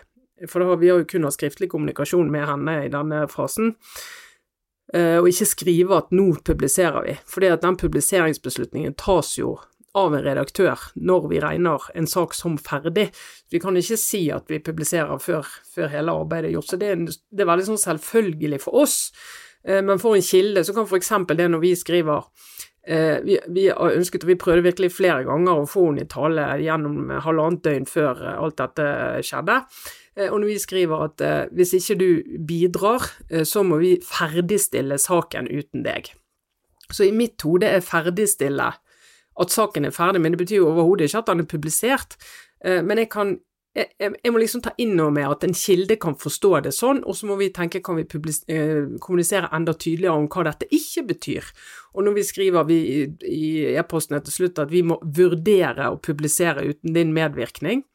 [0.48, 3.74] For da har vi jo kun hatt skriftlig kommunikasjon med henne i denne fasen.
[4.94, 9.54] Eh, og ikke skrive at nå publiserer vi, fordi at den publiseringsbeslutningen tas jo
[9.98, 13.08] av en redaktør når vi regner en sak som ferdig.
[13.50, 16.90] Vi kan ikke si at vi publiserer før, før hele arbeidet er gjort, så det
[16.94, 18.98] er, det er veldig sånn selvfølgelig for oss.
[19.66, 21.14] Eh, men for en kilde så kan f.eks.
[21.38, 22.26] det når vi skriver
[22.86, 26.10] eh, vi, vi, har ønsket, og vi prøvde virkelig flere ganger å få henne i
[26.10, 28.90] tale gjennom halvannet døgn før alt dette
[29.26, 29.62] skjedde.
[30.20, 32.08] Eh, og når vi skriver at eh, hvis ikke du
[32.46, 36.12] bidrar, eh, så må vi ferdigstille saken uten deg.
[36.90, 38.72] Så i mitt hode er ferdigstille
[39.40, 42.16] at saken er ferdig, men det betyr jo overhodet ikke at den er publisert.
[42.60, 43.38] Men jeg kan
[43.72, 47.04] jeg, jeg, må liksom ta inn over meg at en kilde kan forstå det sånn,
[47.06, 51.46] og så må vi tenke kan vi kommunisere enda tydeligere om hva dette ikke betyr.
[51.94, 52.80] Og når vi skriver vi,
[53.30, 57.86] i e-posten til slutt at vi må vurdere å publisere uten din medvirkning,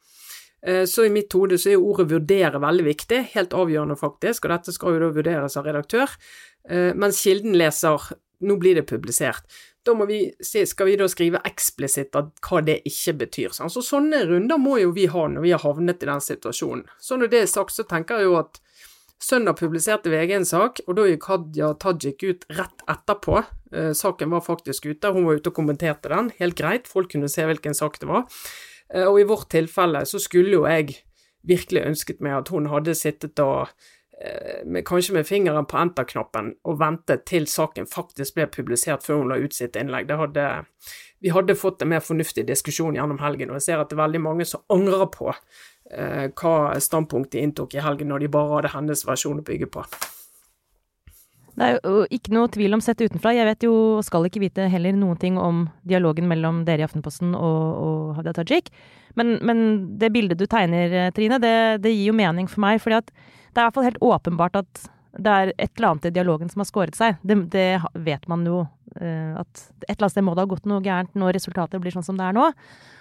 [0.88, 4.72] så i mitt hode så er ordet 'vurdere' veldig viktig, helt avgjørende faktisk, og dette
[4.74, 6.10] skal jo da vurderes av redaktør,
[6.68, 9.44] eh, mens kilden leser 'nå blir det publisert'.
[9.84, 13.52] Da vi, skal vi da skrive eksplisitt hva det ikke betyr.
[13.54, 16.84] Så sånne runder må jo vi ha når vi har havnet i den situasjonen.
[16.98, 18.60] Så når det er sagt, så tenker jeg jo at
[19.18, 23.38] Søndag publiserte VG en sak, og da gikk Hadia Tajik ut rett etterpå.
[23.72, 27.30] Eh, saken var faktisk ute, hun var ute og kommenterte den, helt greit, folk kunne
[27.32, 28.26] se hvilken sak det var.
[28.94, 31.02] Eh, og i vårt tilfelle så skulle jo jeg
[31.46, 33.68] virkelig ønsket meg at hun hadde sittet og
[34.20, 39.22] eh, med, kanskje med fingeren på enter-knappen og ventet til saken faktisk ble publisert før
[39.22, 40.10] hun la ut sitt innlegg.
[40.10, 40.48] Hadde,
[41.22, 44.04] vi hadde fått en mer fornuftig diskusjon gjennom helgen, og jeg ser at det er
[44.04, 48.54] veldig mange som angrer på eh, hva standpunkt de inntok i helgen når de bare
[48.58, 49.86] hadde hennes versjon å bygge på.
[51.56, 53.32] Det er jo ikke noe tvil om sett utenfra.
[53.32, 56.86] Jeg vet jo, og skal ikke vite heller, noen ting om dialogen mellom dere i
[56.86, 58.68] Aftenposten og, og Hadia Tajik.
[59.16, 59.62] Men, men,
[59.96, 61.54] det bildet du tegner, Trine, det,
[61.86, 62.82] det, gir jo mening for meg.
[62.84, 64.84] fordi at det er i hvert fall helt åpenbart at
[65.16, 67.16] det er et eller annet i dialogen som har skåret seg.
[67.24, 67.70] Det, det
[68.04, 68.66] vet man jo.
[69.00, 71.94] Eh, at et eller annet sted må det ha gått noe gærent når resultatet blir
[71.94, 72.50] sånn som det er nå.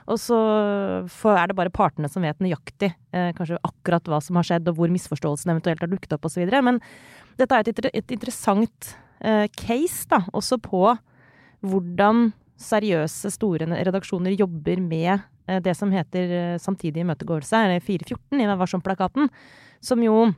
[0.06, 0.40] Og så
[1.34, 4.80] er det bare partene som vet nøyaktig eh, kanskje akkurat hva som har skjedd, og
[4.80, 6.46] hvor misforståelsen eventuelt har dukket opp osv.
[6.64, 6.80] Men
[7.40, 10.88] dette er et, et interessant eh, case, da, også på
[11.66, 12.30] hvordan
[12.62, 18.48] seriøse, store redaksjoner jobber med eh, det som heter eh, samtidig imøtegåelse, eller 414 i
[18.48, 19.30] Vær varsom-plakaten,
[19.84, 20.30] som jo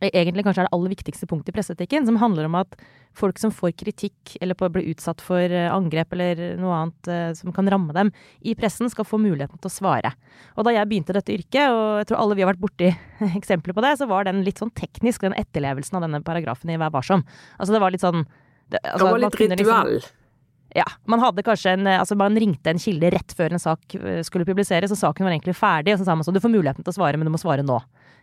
[0.00, 2.76] egentlig kanskje er det aller viktigste punktet i presseetikken, som handler om at
[3.16, 7.54] folk som får kritikk eller blir utsatt for eh, angrep eller noe annet eh, som
[7.54, 10.12] kan ramme dem i pressen, skal få muligheten til å svare.
[10.56, 12.92] Og da jeg begynte dette yrket, og jeg tror alle vi har vært borti
[13.40, 16.78] eksempler på det, så var den litt sånn teknisk, den etterlevelsen av denne paragrafen i
[16.80, 17.26] Vær varsom.
[17.58, 18.24] Altså det var litt sånn
[18.70, 19.94] det, altså, det var litt ritual.
[19.96, 20.16] Liksom,
[20.78, 20.86] ja.
[21.10, 24.46] Man hadde kanskje en Altså, man ringte en kilde rett før en sak eh, skulle
[24.46, 26.94] publiseres, og saken var egentlig ferdig, og så sa man sånn Du får muligheten til
[26.94, 27.80] å svare, men du må svare nå.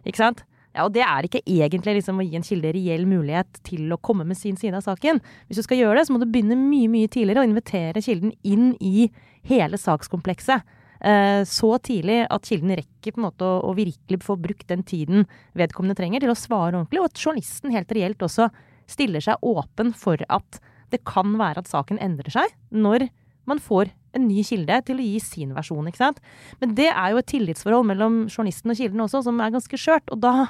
[0.08, 0.46] Ikke sant?
[0.78, 3.98] Ja, og det er ikke egentlig liksom å gi en kilde reell mulighet til å
[3.98, 5.20] komme med sin side av saken.
[5.50, 8.36] Hvis du skal gjøre det, så må du begynne mye, mye tidligere og invitere kilden
[8.46, 9.08] inn i
[9.50, 10.76] hele sakskomplekset.
[11.02, 14.86] Eh, så tidlig at kilden rekker på en måte å, å virkelig få brukt den
[14.86, 15.26] tiden
[15.58, 18.50] vedkommende trenger til å svare ordentlig, og at journalisten helt reelt også
[18.90, 20.62] stiller seg åpen for at
[20.94, 23.10] det kan være at saken endrer seg når
[23.50, 25.88] man får en ny kilde til å gi sin versjon.
[25.90, 26.22] ikke sant?
[26.62, 30.10] Men det er jo et tillitsforhold mellom journalisten og kilden også, som er ganske skjørt.
[30.14, 30.50] Og da,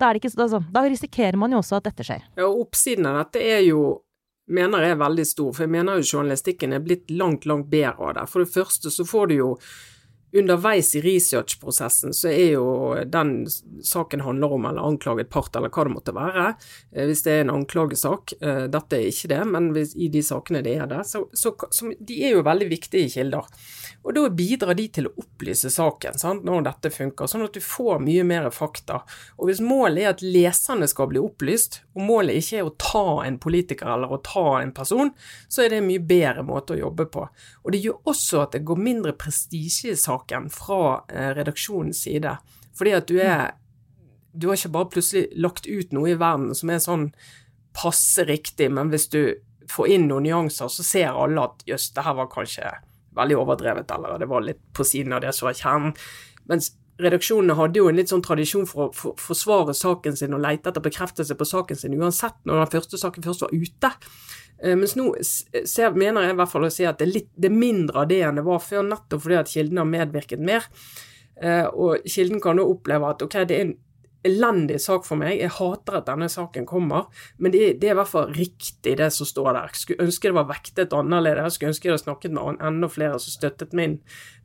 [0.00, 2.26] da, ikke, altså, da risikerer man jo også at dette skjer.
[2.38, 3.84] Ja, og Oppsiden av dette er jo
[4.46, 8.10] mener jeg er veldig stor, for jeg mener jo journalistikken er blitt langt, langt bedre
[8.10, 8.26] av det.
[8.30, 9.48] For det første så får du jo
[10.34, 12.66] underveis i researchprosessen så er jo
[13.06, 13.46] den
[13.84, 16.48] saken handler om, eller anklaget part, eller hva det måtte være,
[16.92, 18.34] eh, hvis det er en anklagesak.
[18.40, 21.54] Eh, dette er ikke det, men hvis, i de sakene det er det, så, så,
[21.70, 23.48] så de er jo veldig viktige kilder.
[24.06, 27.62] Og da bidrar de til å opplyse saken sant, når dette funker, sånn at du
[27.64, 29.00] får mye mer fakta.
[29.34, 33.24] Og hvis målet er at leserne skal bli opplyst, og målet ikke er å ta
[33.24, 35.10] en politiker eller å ta en person,
[35.50, 37.26] så er det en mye bedre måte å jobbe på.
[37.64, 42.38] Og det gjør også at det går mindre prestisje i saken fra eh, redaksjonens side.
[42.78, 43.56] Fordi at du er
[44.36, 47.06] Du har ikke bare plutselig lagt ut noe i verden som er sånn
[47.72, 49.20] passe riktig, men hvis du
[49.72, 52.68] får inn noen nyanser, så ser alle at jøss, det her var kanskje
[53.16, 55.94] veldig overdrevet, eller det var litt på siden av det som var kjernen.
[56.50, 60.70] Mens redaksjonene hadde jo en litt sånn tradisjon for å forsvare saken sin og lete
[60.70, 63.90] etter bekreftelse på saken sin, uansett når den første saken først var ute.
[64.62, 67.28] Eh, mens nå ser, mener jeg i hvert fall å si at det er, litt,
[67.36, 70.42] det er mindre av det enn det var før, nettopp fordi at kilden har medvirket
[70.42, 70.68] mer.
[71.36, 73.74] Uh, og kilden kan da oppleve at ok, det er en
[74.24, 75.36] elendig sak for meg.
[75.40, 77.06] Jeg hater at denne saken kommer,
[77.38, 79.76] men det, det, er i hvert fall riktig, det som står der.
[79.76, 81.56] Skulle ønske det var vektet annerledes.
[81.56, 83.98] Skulle ønske jeg hadde snakket med enda flere som støttet min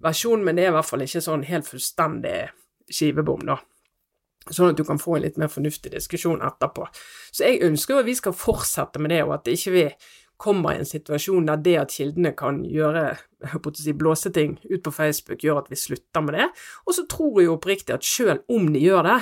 [0.04, 2.38] versjon, men det er i hvert fall ikke sånn helt fullstendig
[2.92, 3.60] skivebom, da.
[4.50, 6.88] Sånn at du kan få en litt mer fornuftig diskusjon etterpå.
[7.30, 9.86] Så jeg ønsker jo at vi skal fortsette med det, og at ikke vi
[10.42, 13.12] kommer i en situasjon der det at kildene kan gjøre
[13.78, 16.48] si, blåseting ut på Facebook, gjør at vi slutter med det.
[16.88, 19.20] Og så tror jeg oppriktig at selv om de gjør det,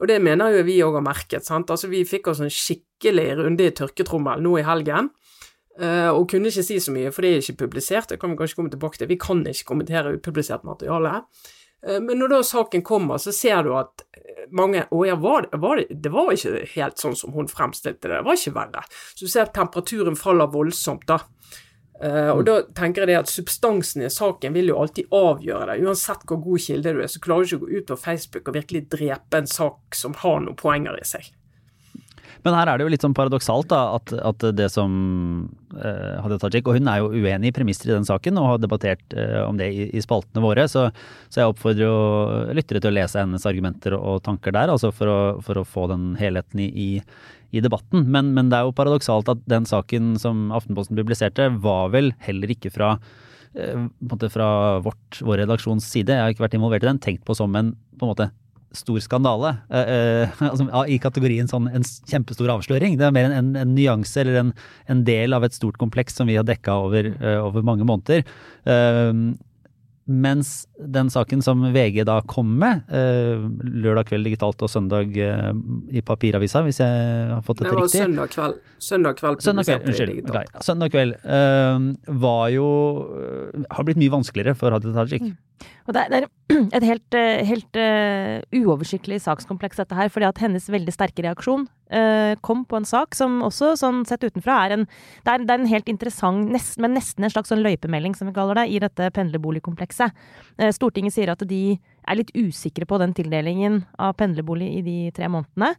[0.00, 1.46] og det mener jo vi òg har merket.
[1.46, 1.70] sant?
[1.72, 5.10] Altså Vi fikk oss en skikkelig runde i tørketrommel nå i helgen.
[5.76, 8.08] Uh, og kunne ikke si så mye, for det er ikke publisert.
[8.08, 9.10] Det kan vi kanskje komme tilbake til.
[9.10, 11.20] Vi kan ikke kommentere upublisert materiale.
[11.84, 14.06] Uh, men når da saken kommer, så ser du at
[14.54, 18.20] mange Å ja, var var det, det var ikke helt sånn som hun fremstilte det.
[18.20, 18.84] Det var ikke verre.
[19.10, 21.18] Så du ser at temperaturen faller voldsomt, da.
[21.96, 25.80] Uh, og da tenker jeg at Substansen i saken vil jo alltid avgjøre det.
[25.86, 28.50] Uansett hvor god kilde du er, så klarer du ikke å gå ut på Facebook
[28.50, 31.32] og virkelig drepe en sak som har noen poenger i seg.
[32.46, 34.92] Men her er det jo litt sånn paradoksalt da, at, at det som
[35.74, 38.60] uh, Hadia Tajik Og hun er jo uenig i premisser i den saken og har
[38.62, 40.68] debattert uh, om det i, i, spaltene våre.
[40.70, 40.84] Så,
[41.32, 45.10] så jeg oppfordrer jo lyttere til å lese hennes argumenter og tanker der, altså for
[45.10, 46.88] å, for å få den helheten i, i
[47.54, 48.06] i debatten.
[48.12, 52.52] Men, men, det er jo paradoksalt at den saken som Aftenposten publiserte, var vel heller
[52.52, 52.96] ikke fra,
[53.54, 53.86] eh,
[54.32, 54.48] fra
[54.84, 57.74] vårt, vår redaksjons side, jeg har ikke vært involvert i den, tenkt på som en
[57.96, 58.30] på en måte
[58.76, 59.54] stor skandale.
[59.70, 62.98] Eh, eh, altså, I kategorien sånn en kjempestor avsløring.
[63.00, 64.54] Det er mer en, en, en nyanse eller en,
[64.92, 68.26] en, del av et stort kompleks som vi har dekka over, uh, over mange måneder.
[70.06, 73.42] Mens den saken som VG da kom med, eh,
[73.82, 75.48] lørdag kveld digitalt og søndag eh,
[75.90, 78.60] i papiravisa, hvis jeg har fått dette riktig Det var søndag kveld.
[78.78, 80.30] Søndag kveld, søndag kveld unnskyld.
[80.30, 81.88] Nei, Søndag kveld eh,
[82.22, 82.68] var jo
[83.66, 85.26] Har blitt mye vanskeligere for Hadia Tajik.
[85.26, 85.34] Mm.
[85.86, 86.26] Og det er,
[86.76, 87.16] et helt,
[87.48, 90.10] helt uh, uoversiktlig sakskompleks, dette her.
[90.12, 94.26] fordi at hennes veldig sterke reaksjon uh, kom på en sak som også, sånn sett
[94.26, 94.86] utenfra, er en,
[95.26, 98.30] det er, det er en helt interessant, nest, men nesten en slags sånn løypemelding, som
[98.30, 100.26] vi kaller det, i dette pendlerboligkomplekset.
[100.60, 101.62] Uh, Stortinget sier at de
[102.06, 105.74] er litt usikre på den tildelingen av pendlerbolig i de tre månedene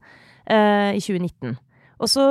[0.48, 1.58] i 2019.
[2.00, 2.24] Og så,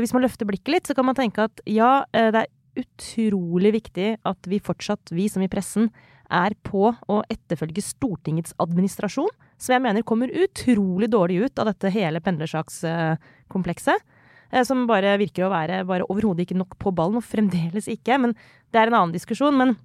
[0.00, 4.08] hvis man løfter blikket litt, så kan man tenke at ja, det er utrolig viktig
[4.28, 5.88] at vi fortsatt, vi som i pressen,
[6.30, 11.90] er på å etterfølge Stortingets administrasjon, som jeg mener kommer utrolig dårlig ut av dette
[11.94, 14.04] hele pendlersakskomplekset.
[14.52, 18.18] Eh, som bare virker å være bare overhodet ikke nok på ballen, og fremdeles ikke.
[18.22, 18.34] Men
[18.72, 19.56] det er en annen diskusjon.
[19.56, 19.76] Men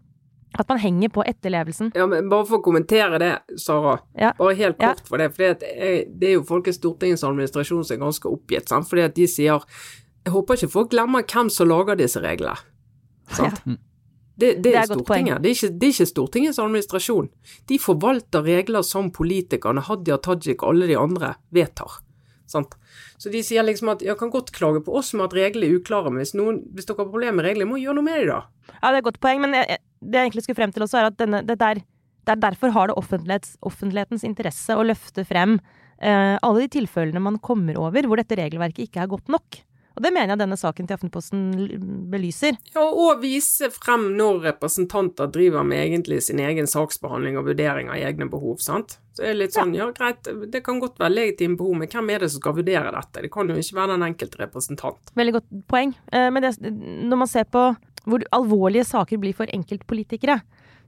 [0.59, 1.93] At man henger på etterlevelsen.
[1.95, 4.01] Ja, men Bare for å kommentere det, Sara.
[4.19, 4.33] Ja.
[4.37, 4.89] Bare helt Ja.
[4.93, 5.29] kort for det.
[5.33, 8.67] For det er jo folk i Stortingets administrasjon som er ganske oppgitt.
[8.67, 8.85] Sant?
[8.89, 9.61] Fordi at de sier
[10.25, 12.57] Jeg håper ikke folk glemmer hvem som lager disse reglene.
[13.29, 13.63] Sant?
[13.65, 13.77] Mm.
[14.41, 14.87] Det, det, Det er.
[14.89, 15.41] Stortinget.
[15.43, 17.27] Det er, ikke, det er ikke Stortingets administrasjon.
[17.69, 22.01] De forvalter regler som politikerne, Hadia Tajik og alle de andre vedtar.
[22.51, 22.75] Sant?
[23.21, 25.79] Så de sier liksom at jeg kan godt klage på oss med at reglene er
[25.79, 28.27] uklare, men hvis, noen, hvis dere har problemer med reglene, må gjøre noe med det,
[28.33, 28.41] da.
[28.73, 30.99] Ja, det er et godt poeng, men jeg, det jeg egentlig skulle frem til også,
[30.99, 31.83] er at denne, det, der,
[32.27, 35.59] er derfor har det offentlighetens interesse å løfte frem
[36.01, 39.61] eh, alle de tilfellene man kommer over hvor dette regelverket ikke er godt nok.
[39.95, 41.41] Og det mener jeg denne saken til Aftenposten
[42.11, 42.55] belyser.
[42.75, 47.99] Ja, og vise frem når representanter driver med egentlig sin egen saksbehandling og vurdering av
[47.99, 48.97] egne behov, sant.
[49.11, 52.13] Så det er litt sånn, ja greit, det kan godt være legitime behov, men hvem
[52.13, 53.25] er det som skal vurdere dette?
[53.25, 55.15] Det kan jo ikke være den enkelte representant.
[55.19, 55.95] Veldig godt poeng.
[56.11, 57.67] Eh, men det, når man ser på
[58.07, 60.39] hvor alvorlige saker blir for enkeltpolitikere,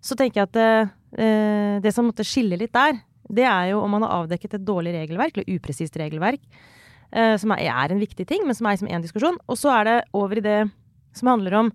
[0.04, 2.98] så tenker jeg at det, det som måtte skille litt der,
[3.30, 6.42] det er jo om man har avdekket et dårlig regelverk, eller upresist regelverk,
[7.13, 9.39] eh, som er, er en viktig ting, men som er liksom én diskusjon.
[9.47, 10.60] Og så er det over i det
[11.17, 11.73] som handler om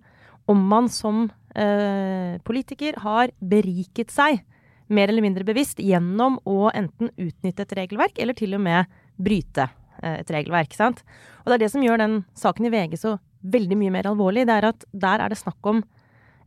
[0.49, 4.41] om man som eh, politiker har beriket seg
[4.89, 8.89] mer eller mindre bevisst gjennom å enten utnytte et regelverk, eller til og med
[9.21, 9.67] bryte
[10.01, 10.73] eh, et regelverk.
[10.73, 11.03] sant?
[11.43, 14.47] Og det er det som gjør den saken i VG så veldig mye mer alvorlig.
[14.49, 15.83] Det er at der er det snakk om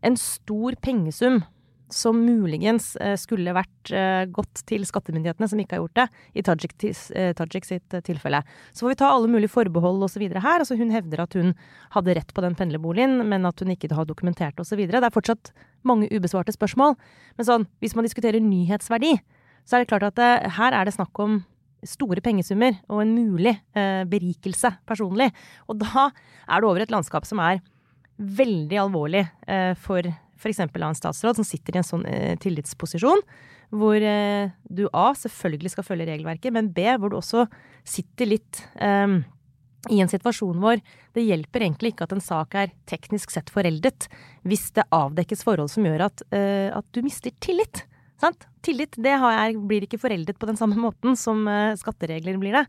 [0.02, 1.44] en stor pengesum
[1.92, 6.44] som muligens eh, skulle vært eh, gått til skattemyndighetene, som ikke har gjort det, i
[6.46, 8.42] Tajik, eh, Tajik sitt tilfelle.
[8.72, 10.24] Så får vi ta alle mulige forbehold osv.
[10.33, 10.64] her.
[10.64, 11.52] Altså hun hevder at hun
[11.94, 14.85] hadde rett på den pendlerboligen, men at hun ikke har dokumentert osv.
[14.88, 15.52] Det er fortsatt
[15.88, 16.96] mange ubesvarte spørsmål.
[17.38, 19.16] Men sånn, hvis man diskuterer nyhetsverdi,
[19.68, 21.42] så er det klart at det, her er det snakk om
[21.87, 25.31] store pengesummer og en mulig eh, berikelse personlig.
[25.68, 27.62] Og da er det over et landskap som er
[28.22, 30.07] veldig alvorlig eh, for
[30.42, 30.61] f.eks.
[30.66, 33.22] av en statsråd som sitter i en sånn eh, tillitsposisjon,
[33.72, 37.46] hvor eh, du A selvfølgelig skal følge regelverket, men B hvor du også
[37.88, 39.22] sitter litt eh,
[39.90, 40.78] i en situasjon hvor
[41.16, 44.07] det hjelper egentlig ikke at en sak er teknisk sett foreldet,
[44.46, 47.85] hvis det avdekkes forhold som gjør at, eh, at du mister tillit.
[48.22, 48.46] Sant?
[48.62, 52.66] Tillit det jeg, blir ikke foreldet på den samme måten som eh, skatteregler blir det.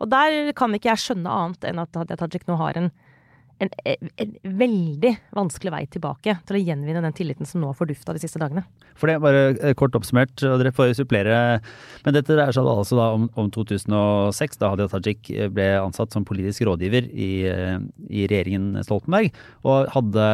[0.00, 2.90] Og der kan ikke jeg skjønne annet enn at Hadia Tajik nå har en,
[3.60, 3.70] en,
[4.24, 8.22] en veldig vanskelig vei tilbake til å gjenvinne den tilliten som nå har fordufta de
[8.22, 8.64] siste dagene.
[8.98, 11.60] For det, bare eh, kort oppsummert, og dere får supplere,
[12.04, 16.16] men dette dreier seg altså da om, om 2006, da Hadia Tajik eh, ble ansatt
[16.16, 17.76] som politisk rådgiver i, eh,
[18.08, 20.28] i regjeringen Stoltenberg, og hadde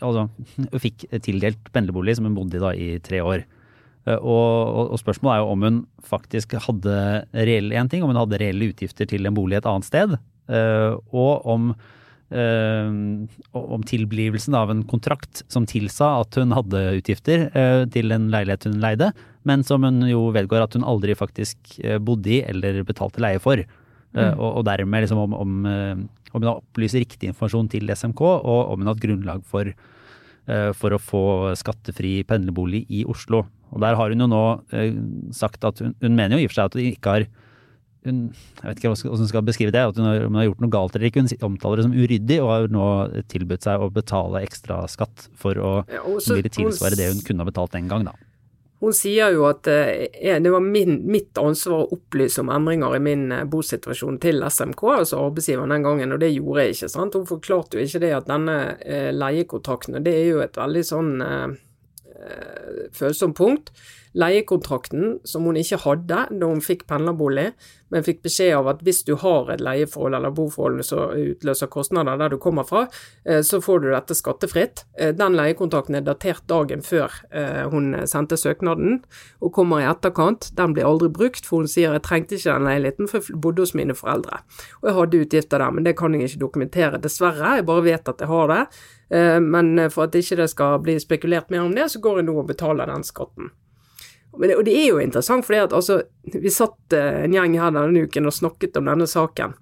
[0.00, 0.28] altså,
[0.84, 3.46] fikk tildelt pendlerbolig som hun bodde i da i tre år.
[4.08, 6.98] Eh, Og, og, spørsmålet er jo om hun faktisk hadde
[7.34, 10.16] reelle en ting, om hun hadde reelle utgifter til en bolig et annet sted,
[10.48, 11.88] eh, og om eh,
[12.30, 18.68] om tilblivelsen av en kontrakt som tilsa at hun hadde utgifter eh, til en leilighet
[18.68, 19.10] hun leide,
[19.42, 23.42] men som hun jo vedgår at hun aldri faktisk eh, bodde i eller betalte leie
[23.42, 23.62] for.
[24.10, 24.40] Mm.
[24.42, 25.98] og, og dermed liksom om, om, eh,
[26.34, 29.70] om hun har opplyst riktig informasjon til SMK, og om hun har hatt grunnlag for,
[29.70, 31.24] eh, for å få
[31.58, 33.44] skattefri pendlerbolig i Oslo.
[33.70, 34.98] Og der har hun jo nå eh,
[35.34, 37.28] sagt at hun, hun mener jo i og for seg at hun ikke har
[38.06, 38.20] hun,
[38.60, 40.72] jeg vet ikke hvordan hun skal beskrive det, at hun har, hun har gjort noe
[40.72, 41.24] galt eller ikke.
[41.26, 42.88] Hun omtaler det som uryddig, og har nå
[43.32, 47.44] tilbudt seg å betale ekstra skatt for å Ja, og ville tilsvare det hun kunne
[47.44, 48.16] ha betalt den gang, da.
[48.80, 53.02] Hun sier jo at eh, det var min, mitt ansvar å opplyse om endringer i
[53.04, 56.88] min eh, bosituasjon til SMK, altså arbeidsgiveren den gangen, og det gjorde jeg ikke.
[56.94, 57.18] sant?
[57.20, 60.84] Hun forklarte jo ikke det at denne eh, leiekontrakten, og det er jo et veldig
[60.88, 61.58] sånn eh,
[62.96, 63.74] følsomt punkt.
[64.18, 67.52] Leiekontrakten som hun ikke hadde da hun fikk pendlerbolig,
[67.90, 72.18] men fikk beskjed av at hvis du har et leieforhold eller boforhold som utløser kostnader
[72.18, 72.84] der du kommer fra,
[73.24, 74.84] eh, så får du dette skattefritt.
[74.98, 79.02] Eh, Den leiekontrakten er datert dagen før eh, hun sendte søknaden,
[79.40, 80.50] og kommer i etterkant.
[80.58, 83.62] Den blir aldri brukt, for hun sier jeg trengte ikke den leiligheten, for jeg bodde
[83.66, 84.42] hos mine foreldre.
[84.82, 87.56] Og jeg hadde utgifter der, men det kan jeg ikke dokumentere, dessverre.
[87.58, 88.64] Jeg bare vet at jeg har det.
[89.42, 92.36] Men for at ikke det skal bli spekulert mer om det, så går jeg nå
[92.38, 93.50] og betaler den skatten.
[94.38, 98.06] Men og det er jo interessant, for altså, vi satt eh, en gjeng her denne
[98.06, 99.56] uken og snakket om denne saken,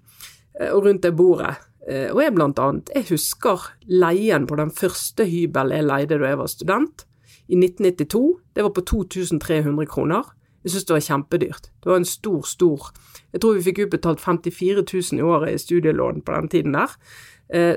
[0.60, 1.54] eh, og rundt det bordet.
[1.88, 6.34] Eh, og jeg blant annet, jeg husker leien på den første hybelen jeg leide da
[6.34, 7.06] jeg var student,
[7.48, 8.22] i 1992.
[8.52, 10.28] Det var på 2300 kroner.
[10.66, 11.70] Jeg syntes det var kjempedyrt.
[11.80, 12.90] Det var en stor, stor
[13.32, 16.92] Jeg tror vi fikk utbetalt 54 000 i året i studielån på den tiden der.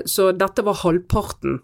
[0.08, 1.58] Så dette var halvparten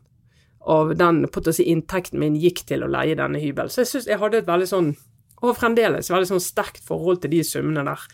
[0.68, 1.22] av den
[1.52, 3.72] si, inntekten min gikk til å leie denne hybelen.
[3.72, 4.90] Så jeg synes jeg hadde et veldig sånn
[5.42, 8.06] og fremdeles veldig sånn sterkt forhold til de summene der.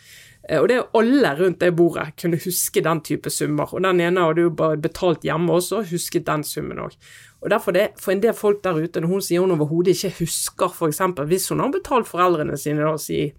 [0.49, 3.71] Eh, og det er alle rundt det bordet kunne huske den type summer.
[3.73, 6.99] Og den ene hadde jo bare betalt hjemme også, husket den summen òg.
[7.45, 10.25] Og derfor det, For en del folk der ute, når hun sier hun overhodet ikke
[10.25, 11.01] husker f.eks.
[11.29, 13.33] hvis hun har betalt foreldrene sine da, si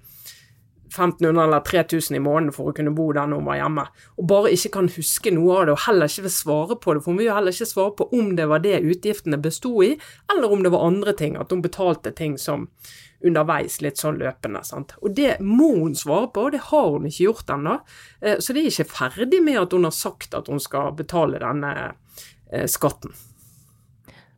[0.96, 4.28] 1500 eller 3000 i måneden for å kunne bo der når hun var hjemme, og
[4.30, 7.12] bare ikke kan huske noe av det, og heller ikke vil svare på det, for
[7.12, 9.96] hun vil jo heller ikke svare på om det var det utgiftene besto i,
[10.32, 12.70] eller om det var andre ting, at hun betalte ting som
[13.26, 14.64] underveis, litt sånn løpende.
[14.64, 14.96] sant?
[15.02, 17.78] Og det må hun svare på, og det har hun ikke gjort ennå.
[18.22, 21.42] Eh, så det er ikke ferdig med at hun har sagt at hun skal betale
[21.42, 21.72] denne
[22.52, 23.16] eh, skatten.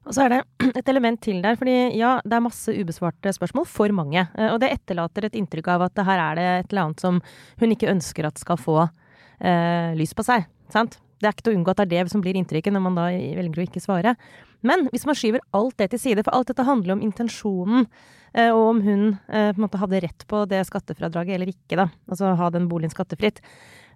[0.07, 0.41] Og så er det
[0.79, 4.27] et element til der, fordi ja, det er masse ubesvarte spørsmål, for mange.
[4.37, 7.19] Eh, og det etterlater et inntrykk av at her er det et eller annet som
[7.61, 10.47] hun ikke ønsker at skal få eh, lys på seg.
[10.73, 10.99] Sant?
[11.17, 12.97] Det er ikke til å unngå at det er det som blir inntrykket når man
[12.97, 14.13] da velger å ikke svare.
[14.65, 17.87] Men hvis man skyver alt det til side, for alt dette handler om intensjonen,
[18.33, 21.79] eh, og om hun eh, på en måte hadde rett på det skattefradraget eller ikke,
[21.79, 21.87] da.
[22.09, 23.41] Altså ha den boligen skattefritt.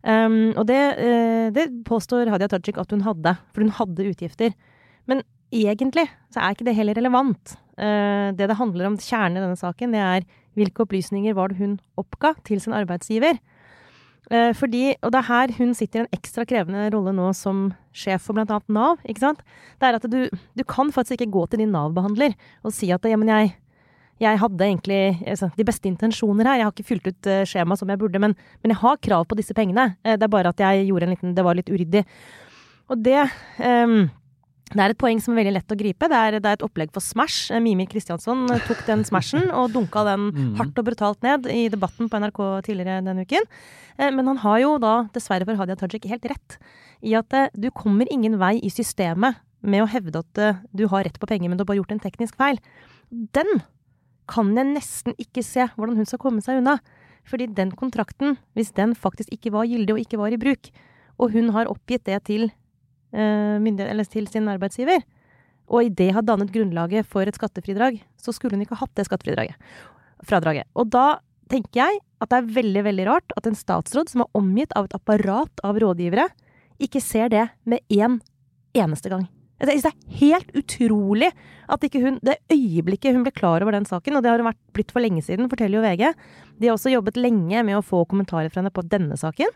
[0.01, 4.55] Um, og det, uh, det, påstår Hadia Tajik at hun hadde, for hun hadde utgifter.
[5.05, 5.22] Men
[5.53, 7.57] egentlig så er ikke det heller relevant.
[7.82, 10.26] Det det handler om, kjernen i denne saken, det er
[10.59, 13.39] hvilke opplysninger var det hun oppga til sin arbeidsgiver.
[14.32, 17.65] Uh, fordi, og det er her hun sitter i en ekstra krevende rolle nå som
[17.91, 19.01] sjef for annet Nav.
[19.03, 19.41] ikke sant?
[19.82, 23.03] Det er at du, du kan faktisk ikke gå til din Nav-behandler og si at
[23.03, 23.51] ja, men jeg,
[24.23, 26.61] jeg hadde egentlig altså, de beste intensjoner her.
[26.61, 29.27] Jeg har ikke fylt ut uh, skjema som jeg burde, men, men, jeg har krav
[29.27, 29.91] på disse pengene.
[30.05, 32.05] Uh, det er bare at jeg gjorde en liten Det var litt uryddig.
[32.91, 33.19] Og det
[33.59, 34.07] um,
[34.72, 36.07] det er et poeng som er veldig lett å gripe.
[36.11, 37.51] Det er, det er et opplegg for Smash.
[37.63, 40.53] Mimir Kristiansson tok den Smashen og dunka den mm.
[40.61, 43.49] hardt og brutalt ned i debatten på NRK tidligere denne uken.
[44.01, 46.57] Men han har jo da, dessverre for Hadia Tajik, helt rett
[47.03, 51.19] i at du kommer ingen vei i systemet med å hevde at du har rett
[51.22, 52.61] på penger, men du har bare gjort en teknisk feil.
[53.11, 53.61] Den
[54.32, 56.80] kan jeg nesten ikke se hvordan hun skal komme seg unna.
[57.28, 60.72] Fordi den kontrakten, hvis den faktisk ikke var gyldig og ikke var i bruk,
[61.22, 62.49] og hun har oppgitt det til,
[63.14, 65.03] uh, til sin arbeidsgiver,
[65.72, 69.07] og i det har dannet grunnlaget for et skattefridrag, så skulle hun ikke hatt det
[69.07, 70.68] skattefradraget.
[70.76, 71.20] Og da
[71.51, 74.88] tenker jeg at det er veldig, veldig rart at en statsråd som er omgitt av
[74.88, 76.28] et apparat av rådgivere,
[76.82, 78.20] ikke ser det med én
[78.78, 79.28] eneste gang.
[79.62, 81.30] Det er helt utrolig
[81.70, 84.49] at ikke hun Det øyeblikket hun ble klar over den saken, og det har hun
[84.49, 86.14] vært blitt for lenge siden, forteller jo VG
[86.57, 89.53] De har også jobbet lenge med å få kommentarer fra henne på denne saken.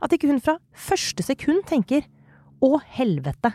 [0.00, 2.04] At ikke hun fra første sekund tenker
[2.60, 3.54] 'Å, helvete,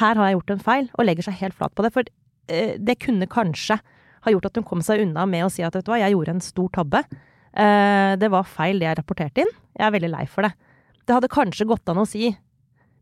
[0.00, 1.92] her har jeg gjort en feil', og legger seg helt flat på det.
[1.94, 2.04] For
[2.48, 3.78] eh, det kunne kanskje
[4.24, 6.14] ha gjort at hun kom seg unna med å si at 'vet du hva, jeg
[6.14, 7.04] gjorde en stor tabbe'.
[7.54, 9.52] Eh, det var feil det jeg rapporterte inn.
[9.74, 10.54] Jeg er veldig lei for det.
[11.06, 12.36] Det hadde kanskje gått an å si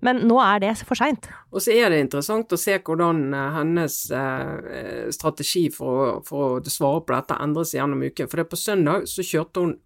[0.03, 1.29] men nå er det for seint.
[1.55, 3.99] Og så er det interessant å se hvordan eh, hennes
[5.15, 8.27] strategi for å, for å svare på dette endres gjennom uken.
[8.27, 9.77] For det på søndag så kjørte hun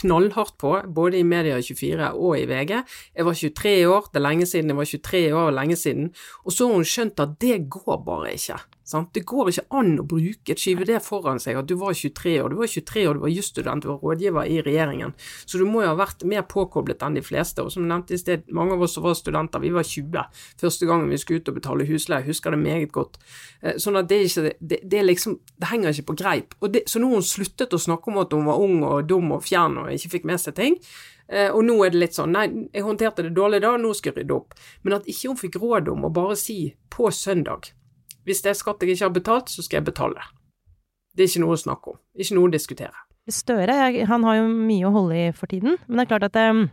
[0.00, 2.72] knallhardt på, både i Media24 og i VG.
[3.16, 6.12] Jeg var 23 år, det er lenge siden, jeg var 23 år, lenge siden.
[6.44, 8.60] Og så har hun skjønt at det går bare ikke.
[8.92, 9.12] Sant?
[9.16, 12.52] Det går ikke an å bruke, skyve det foran seg at du var 23 år.
[12.52, 15.14] Du var 23 år, du var jusstudent, du var rådgiver i regjeringen.
[15.44, 17.64] Så du må jo ha vært mer påkoblet enn de fleste.
[17.64, 20.28] Og som nevnte i sted, mange av oss som var studenter, vi var 20
[20.60, 22.26] første gangen vi skulle ut og betale husleie.
[22.26, 23.18] Husker det meget godt.
[23.62, 26.56] Eh, sånn at det er ikke det, det, liksom, det henger ikke på greip.
[26.72, 29.32] Det, så nå har hun sluttet å snakke om at hun var ung og dum
[29.38, 30.80] og fjern og ikke fikk med seg ting.
[31.32, 34.12] Eh, og nå er det litt sånn Nei, jeg håndterte det dårlig da, nå skal
[34.12, 34.58] jeg rydde opp.
[34.84, 36.58] Men at ikke hun fikk råd om å bare si
[36.92, 37.72] på søndag
[38.28, 40.22] hvis det er skatt jeg ikke har betalt, så skal jeg betale.
[41.12, 41.98] Det er ikke noe å snakke om.
[42.16, 43.04] Ikke noe å diskutere.
[43.30, 43.74] Støre
[44.08, 46.64] han har jo mye å holde i for tiden, men det er klart at um,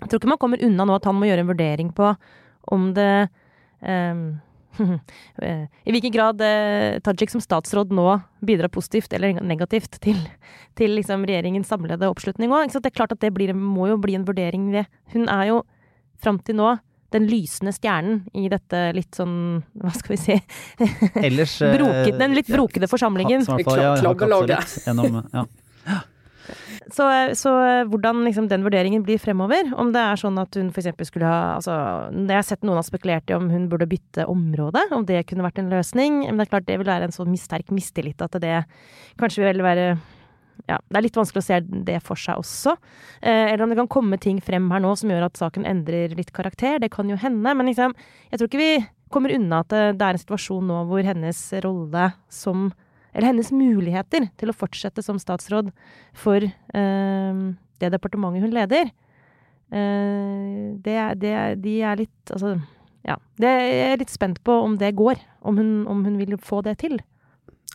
[0.00, 2.12] jeg tror ikke man kommer unna nå at han må gjøre en vurdering på
[2.70, 3.10] om det
[3.82, 4.38] um,
[5.42, 8.06] I hvilken grad uh, Tajik som statsråd nå
[8.46, 10.20] bidrar positivt eller negativt til,
[10.78, 12.70] til liksom regjeringens samlede oppslutning òg.
[12.70, 14.70] Det er klart at det blir, må jo bli en vurdering.
[15.14, 15.58] Hun er jo
[16.22, 16.76] fram til nå
[17.14, 20.36] den lysende stjernen i dette litt sånn, hva skal vi si
[21.20, 23.44] Ellers Broket, Den litt brokete forsamlingen.
[23.46, 24.78] Klaggelaget.
[24.86, 25.46] Ja.
[26.90, 27.04] Så,
[27.38, 27.50] så,
[27.86, 30.88] hvordan liksom den vurderingen blir fremover, om det er sånn at hun f.eks.
[31.06, 31.74] skulle ha altså,
[32.10, 35.46] Jeg har sett noen har spekulert i om hun burde bytte område, om det kunne
[35.46, 36.24] vært en løsning.
[36.26, 38.56] Men det er klart det vil være en så sterk mistillit at det
[39.20, 39.92] kanskje vil være
[40.68, 41.58] ja, det er litt vanskelig å se
[41.88, 42.76] det for seg også.
[43.20, 46.14] Eh, eller om det kan komme ting frem her nå som gjør at saken endrer
[46.18, 46.78] litt karakter.
[46.82, 47.54] Det kan jo hende.
[47.56, 47.94] Men liksom,
[48.30, 48.72] jeg tror ikke vi
[49.10, 52.70] kommer unna at det, det er en situasjon nå hvor hennes rolle som
[53.10, 55.72] Eller hennes muligheter til å fortsette som statsråd
[56.14, 57.38] for eh,
[57.82, 58.92] det departementet hun leder,
[59.74, 61.32] eh, det, det,
[61.64, 62.54] de er litt Altså,
[63.02, 63.16] ja.
[63.40, 65.18] Det er litt spent på om det går.
[65.42, 67.00] Om hun, om hun vil få det til.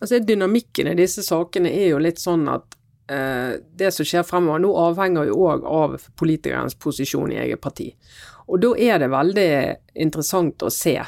[0.01, 2.75] Altså Dynamikken i disse sakene er jo litt sånn at
[3.11, 7.91] eh, det som skjer fremover nå, avhenger jo òg av politikernes posisjon i eget parti.
[8.51, 9.49] Og da er det veldig
[10.05, 10.99] interessant å se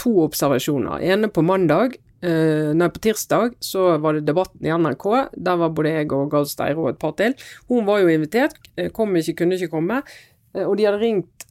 [0.00, 1.02] to observasjoner.
[1.02, 5.28] ene på mandag, eh, nei, på tirsdag så var det debatten i NRK.
[5.36, 7.34] Der var både jeg og Gahr Steire og et par til.
[7.68, 10.02] Hun var jo invitert, eh, kom ikke, kunne ikke komme.
[10.54, 11.46] Eh, og de hadde ringt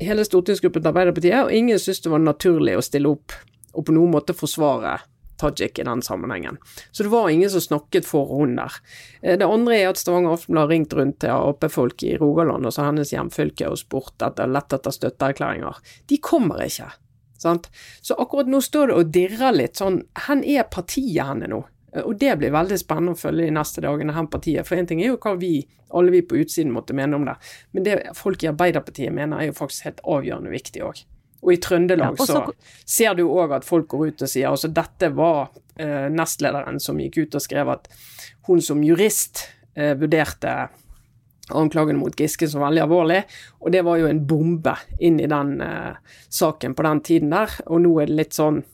[0.00, 3.32] hele stortingsgruppen til Arbeiderpartiet, og ingen syntes det var naturlig å stille opp
[3.74, 5.00] og på noen måte forsvare
[5.40, 6.58] Tajik i den sammenhengen.
[6.90, 8.78] Så det var ingen som snakket for hun der.
[9.22, 12.88] Eh, det andre er at Stavanger Aftenblad har ringt rundt til Ap-folk i Rogaland, altså
[12.88, 15.80] hennes hjemfylke, og spurt etter lett etter støtteerklæringer.
[16.08, 16.90] De kommer ikke.
[17.38, 17.68] Sant?
[18.00, 21.58] Så akkurat nå står det og dirrer litt sånn Hvor er partiet henne nå?
[22.04, 24.66] Og det blir veldig spennende å følge de neste dagene, hen partiet.
[24.68, 25.60] For én ting er jo hva vi,
[25.96, 27.36] alle vi på utsiden måtte mene om det,
[27.72, 31.04] men det folk i Arbeiderpartiet mener er jo faktisk helt avgjørende viktig òg.
[31.44, 32.42] Og i Trøndelag ja, så
[32.88, 36.98] ser du òg at folk går ut og sier altså dette var eh, nestlederen som
[37.00, 37.90] gikk ut og skrev at
[38.48, 39.44] hun som jurist
[39.76, 40.56] eh, vurderte
[41.54, 43.20] anklagene mot Giske som veldig alvorlig,
[43.62, 47.52] og det var jo en bombe inn i den eh, saken på den tiden der,
[47.70, 48.64] og nå er det litt sånn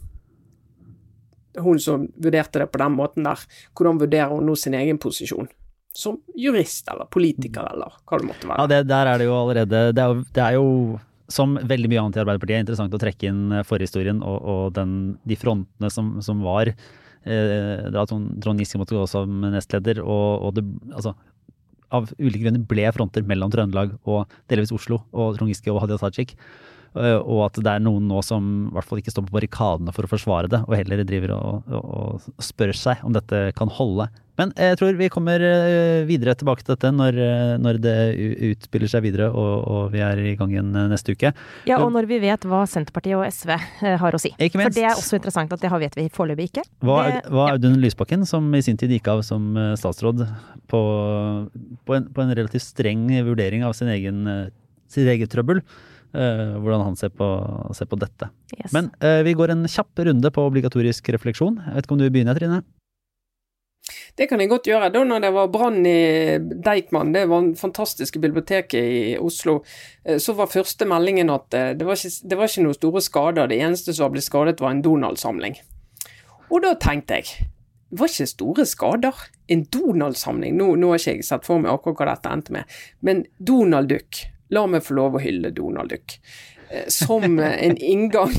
[1.52, 3.40] Hun som vurderte det på den måten der,
[3.76, 5.50] hvordan vurderer hun nå sin egen posisjon?
[5.92, 8.62] Som jurist eller politiker eller hva det måtte være.
[8.62, 10.70] Ja, det, der er det jo allerede Det er jo, det er jo
[11.30, 14.64] som veldig mye annet i Arbeiderpartiet, er interessant å trekke inn eh, forhistorien og, og
[14.78, 14.96] den,
[15.28, 16.72] de frontene som, som var.
[17.22, 21.14] Eh, Trond Giske måtte gå som nestleder, og, og det, altså,
[21.92, 26.00] av ulike grunner ble fronter mellom Trøndelag og delvis Oslo og Trond Giske og Hadia
[26.00, 26.34] Tajik.
[26.92, 29.94] Eh, og at det er noen nå som i hvert fall ikke står på barrikadene
[29.96, 31.94] for å forsvare det, og heller driver og, og,
[32.28, 34.10] og spør seg om dette kan holde.
[34.42, 37.96] Men jeg tror vi kommer eh, videre tilbake til dette når, eh, når det
[38.50, 41.32] utspiller seg videre og, og, vi er i gang igjen neste uke.
[41.68, 43.54] Ja, og når vi vet hva Senterpartiet og SV
[44.02, 44.32] har å si.
[44.38, 44.72] Ikke minst.
[44.72, 46.66] For det er også interessant at det vet vi foreløpig ikke.
[46.82, 46.98] Hva,
[47.30, 50.26] hva er Audun Lysbakken, som i sin tid gikk av som statsråd
[50.70, 50.82] på,
[51.86, 54.26] på, en, på en relativt streng vurdering av sin egen,
[54.90, 55.62] sitt eget trøbbel,
[56.12, 57.26] Uh, hvordan han ser på,
[57.72, 58.26] ser på dette.
[58.58, 58.68] Yes.
[58.76, 61.56] Men uh, vi går en kjapp runde på obligatorisk refleksjon.
[61.64, 62.58] Jeg vet ikke om du begynner, Trine?
[64.16, 64.90] Det kan jeg godt gjøre.
[64.92, 69.62] Da når det var brann i Deichman, det var det fantastiske biblioteket i Oslo,
[70.08, 73.48] uh, så var første meldingen at det var, ikke, det var ikke noen store skader.
[73.48, 75.56] Det eneste som ble skadet, var en Donald-samling.
[76.52, 77.48] Og da tenkte jeg
[77.92, 79.24] det var ikke store skader.
[79.52, 82.78] En Donald-samling, nå, nå, har ikke jeg sett for meg akkurat hva dette endte med,
[83.04, 86.18] men Donald Duck La meg få lov å hylle Donald Duck.
[86.68, 88.34] Eh, som en inngang,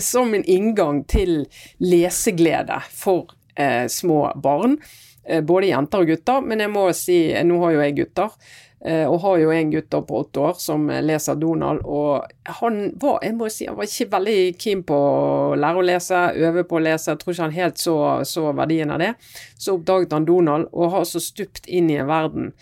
[0.00, 1.46] som en inngang til
[1.80, 4.78] leseglede for eh, små barn.
[5.26, 8.36] Eh, både jenter og gutter, men jeg må si, eh, nå har jo jeg gutter.
[8.84, 12.26] Eh, og har jo en gutt på åtte år som leser Donald, og
[12.60, 16.20] han var jeg må si, han var ikke veldig keen på å lære å lese,
[16.36, 17.96] øve på å lese, jeg tror ikke han helt så,
[18.28, 19.14] så verdien av det.
[19.56, 22.52] Så oppdaget han Donald, og har så stupt inn i en verden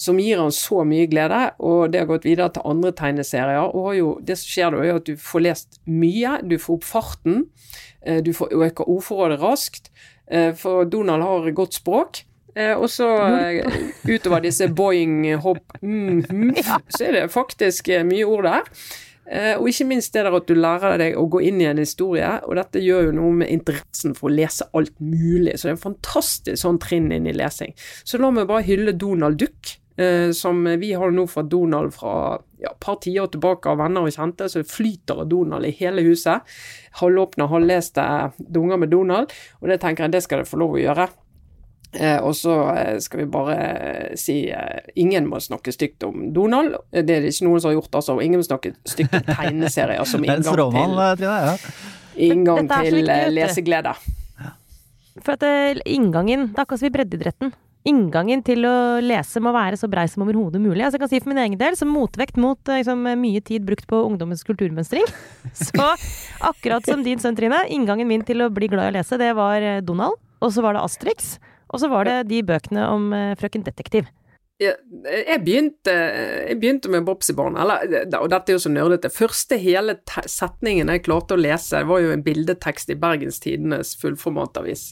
[0.00, 3.68] som gir han så mye glede, og det har gått videre til andre tegneserier.
[3.68, 6.84] og jo, Det som skjer da, er at du får lest mye, du får opp
[6.88, 7.44] farten,
[8.02, 10.09] eh, du får øker ordforrådet raskt, eh,
[10.56, 12.24] for Donald har godt språk.
[12.54, 13.06] Eh, og så
[14.06, 16.56] utover disse boing, hopp, mm, mm,
[16.90, 18.74] så er det faktisk mye ord der.
[19.60, 22.32] Og ikke minst det der at du lærer deg å gå inn i en historie,
[22.42, 25.54] og dette gjør jo noe med interessen for å lese alt mulig.
[25.54, 27.70] Så det er en fantastisk sånn trinn inn i lesing.
[28.02, 29.79] Så la meg bare hylle Donald Duck eh,
[30.36, 32.12] som vi har nå fått Donald fra
[32.60, 36.04] ja, et par tiår tilbake av venner og kjente, så flyter av Donald i hele
[36.06, 36.46] huset.
[37.00, 38.04] Halvåpne, halvleste
[38.38, 41.08] dunger med Donald, og det tenker jeg det skal det få lov å gjøre.
[41.92, 46.28] Eh, og så eh, skal vi bare eh, si eh, ingen må snakke stygt om
[46.34, 46.76] Donald.
[46.92, 48.18] Det er det ikke noen som har gjort, altså.
[48.22, 50.60] Ingen må snakke stygt om tegneserier som inngang
[51.18, 51.56] til, ja.
[52.28, 53.00] inngang til
[53.34, 53.96] leseglede.
[55.20, 57.50] For at inngangen Det er akkurat som i breddeidretten
[57.88, 60.82] inngangen til å lese må være så brei som overhodet mulig.
[60.84, 63.64] Altså jeg kan si For min egen del, som motvekt mot eh, liksom, mye tid
[63.68, 65.06] brukt på ungdommens kulturmønstring,
[65.66, 65.92] så
[66.50, 69.32] akkurat som din sønn Trine, inngangen min til å bli glad i å lese, det
[69.38, 71.34] var eh, Donald, og så var det Asterix,
[71.70, 74.08] og så var det de bøkene om uh, frøken Detektiv
[74.60, 75.92] jeg, begynte,
[76.48, 79.08] jeg begynte med Bobsy-barn, og dette er jo så nerdete.
[79.12, 79.94] Første hele
[80.28, 84.82] setningen jeg klarte å lese, var jo en bildetekst i Bergens Tidendes fullformatavis.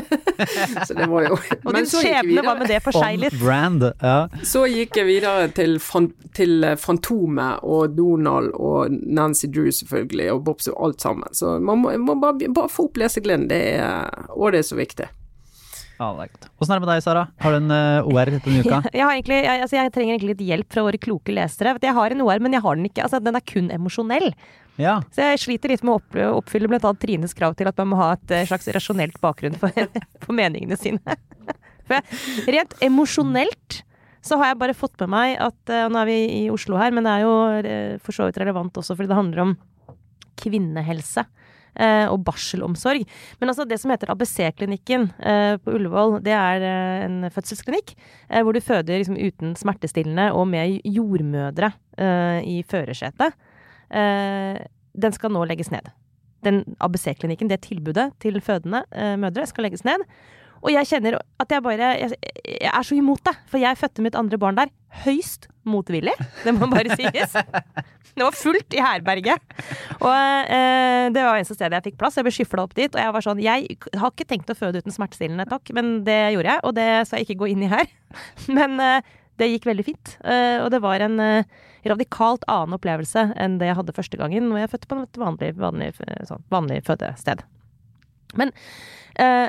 [0.86, 3.36] så det var jo Og din skjebne var med det for seg litt.
[3.40, 4.18] Brand, ja.
[4.46, 5.78] Så gikk jeg videre til,
[6.36, 11.32] til Fantomet og Donald og Nancy Drew, selvfølgelig, og Bobsy og alt sammen.
[11.36, 13.48] Så man må, må bare, bare, få opp lesegleden,
[14.36, 15.08] og det er så viktig.
[15.08, 15.18] Ja, det er godt.
[16.00, 17.26] Åssen er det med deg, Sara?
[17.42, 18.78] Har du en uh, OR denne uka?
[18.96, 21.74] jeg, egentlig, jeg, altså, jeg, trenger egentlig litt hjelp fra våre kloke lesere.
[21.82, 23.04] Jeg har en OR, men jeg har den ikke.
[23.04, 24.30] Altså, den er kun emosjonell.
[24.80, 24.96] Ja.
[25.12, 28.14] Så jeg sliter litt med å oppfylle annet Trines krav til at man må ha
[28.16, 29.76] et eh, slags rasjonelt bakgrunn for,
[30.24, 31.00] for meningene sine.
[31.90, 33.80] For rent emosjonelt
[34.22, 36.92] så har jeg bare fått med meg at og Nå er vi i Oslo her,
[36.94, 39.54] men det er jo for så vidt relevant også fordi det handler om
[40.38, 41.24] kvinnehelse.
[41.78, 43.04] Uh, og barselomsorg.
[43.40, 45.06] Men altså det som heter ABC-klinikken
[45.62, 46.64] på Ullevål, det er
[47.06, 47.92] en fødselsklinikk
[48.42, 51.70] hvor du føder liksom, uten smertestillende og med jordmødre
[52.46, 53.36] i førersetet.
[53.90, 55.90] den skal nå legges ned.
[56.44, 58.84] Den ABC-klinikken, det tilbudet til fødende
[59.18, 60.04] mødre, skal legges ned.
[60.60, 63.34] Og jeg kjenner at jeg bare jeg, jeg, er så imot det.
[63.50, 64.72] For jeg fødte mitt andre barn der
[65.04, 66.12] høyst motvillig.
[66.44, 67.36] Det må bare sies.
[68.10, 69.54] Det var fullt i herberget.
[70.02, 72.18] Og eh, det var eneste stedet jeg fikk plass.
[72.18, 72.90] Jeg ble skyfla opp dit.
[72.90, 75.72] Og jeg var sånn Jeg har ikke tenkt å føde uten smertestillende, takk.
[75.76, 77.88] Men det gjorde jeg, og det skal jeg ikke gå inn i her.
[78.58, 80.14] Men eh, det gikk veldig fint.
[80.24, 84.50] Eh, og det var en eh, radikalt annen opplevelse enn det jeg hadde første gangen
[84.50, 85.90] når jeg fødte på et vanlig, vanlig,
[86.28, 87.44] sånn, vanlig fødested.
[88.38, 88.52] Men
[89.22, 89.48] eh,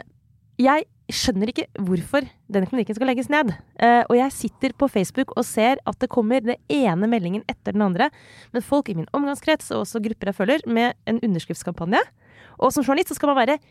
[0.62, 3.54] jeg skjønner ikke hvorfor denne klinikken skal legges ned.
[3.82, 7.76] Uh, og jeg sitter på Facebook og ser at det kommer den ene meldingen etter
[7.76, 8.12] den andre.
[8.56, 12.02] Men folk i min omgangskrets og også grupper jeg følger, med en underskriftskampanje.
[12.62, 13.62] Og som journalist så skal man være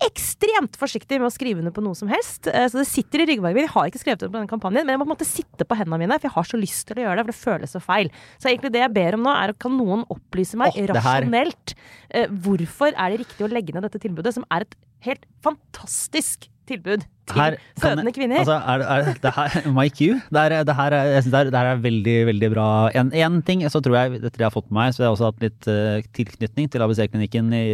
[0.00, 2.48] ekstremt forsiktig med å skrive under på noe som helst.
[2.48, 3.66] Uh, så det sitter i ryggmargen min.
[3.68, 5.66] Jeg har ikke skrevet under på den kampanjen, men jeg må på en måte sitte
[5.68, 7.74] på hendene mine, for jeg har så lyst til å gjøre det, for det føles
[7.76, 8.12] så feil.
[8.40, 12.26] Så egentlig det jeg ber om nå, er kan noen opplyse meg oh, rasjonelt uh,
[12.46, 17.04] hvorfor er det riktig å legge ned dette tilbudet, som er et helt fantastisk tilbud
[17.30, 18.40] til her, fødende kvinner.
[18.42, 21.50] Altså, er, er, det her, Mike Q, det, er, det, her, jeg synes det, er,
[21.50, 22.68] det her er veldig, veldig bra.
[23.00, 25.14] En, en ting så tror jeg, etter det jeg har fått med meg, så har
[25.14, 27.64] også hatt litt uh, tilknytning til ABC-klinikken i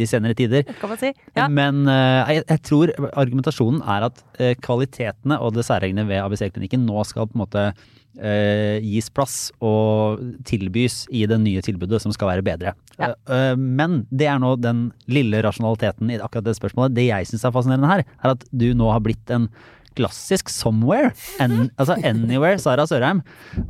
[0.00, 0.66] de senere tider.
[0.80, 1.12] Kan man si.
[1.36, 1.48] Ja.
[1.48, 6.86] Men uh, jeg, jeg, tror argumentasjonen er at uh, kvalitetene og det særegne ved ABC-klinikken
[6.86, 7.70] nå skal på en måte
[8.16, 12.72] Uh, gis plass og tilbys i det nye tilbudet som skal være bedre.
[12.96, 13.10] Ja.
[13.12, 16.96] Uh, uh, men det er nå den lille rasjonaliteten i akkurat det spørsmålet.
[16.96, 19.50] Det jeg syns er fascinerende her, er at du nå har blitt en
[19.96, 21.12] klassisk somewhere.
[21.40, 22.56] En, altså anywhere.
[22.60, 23.20] Sara Sørheim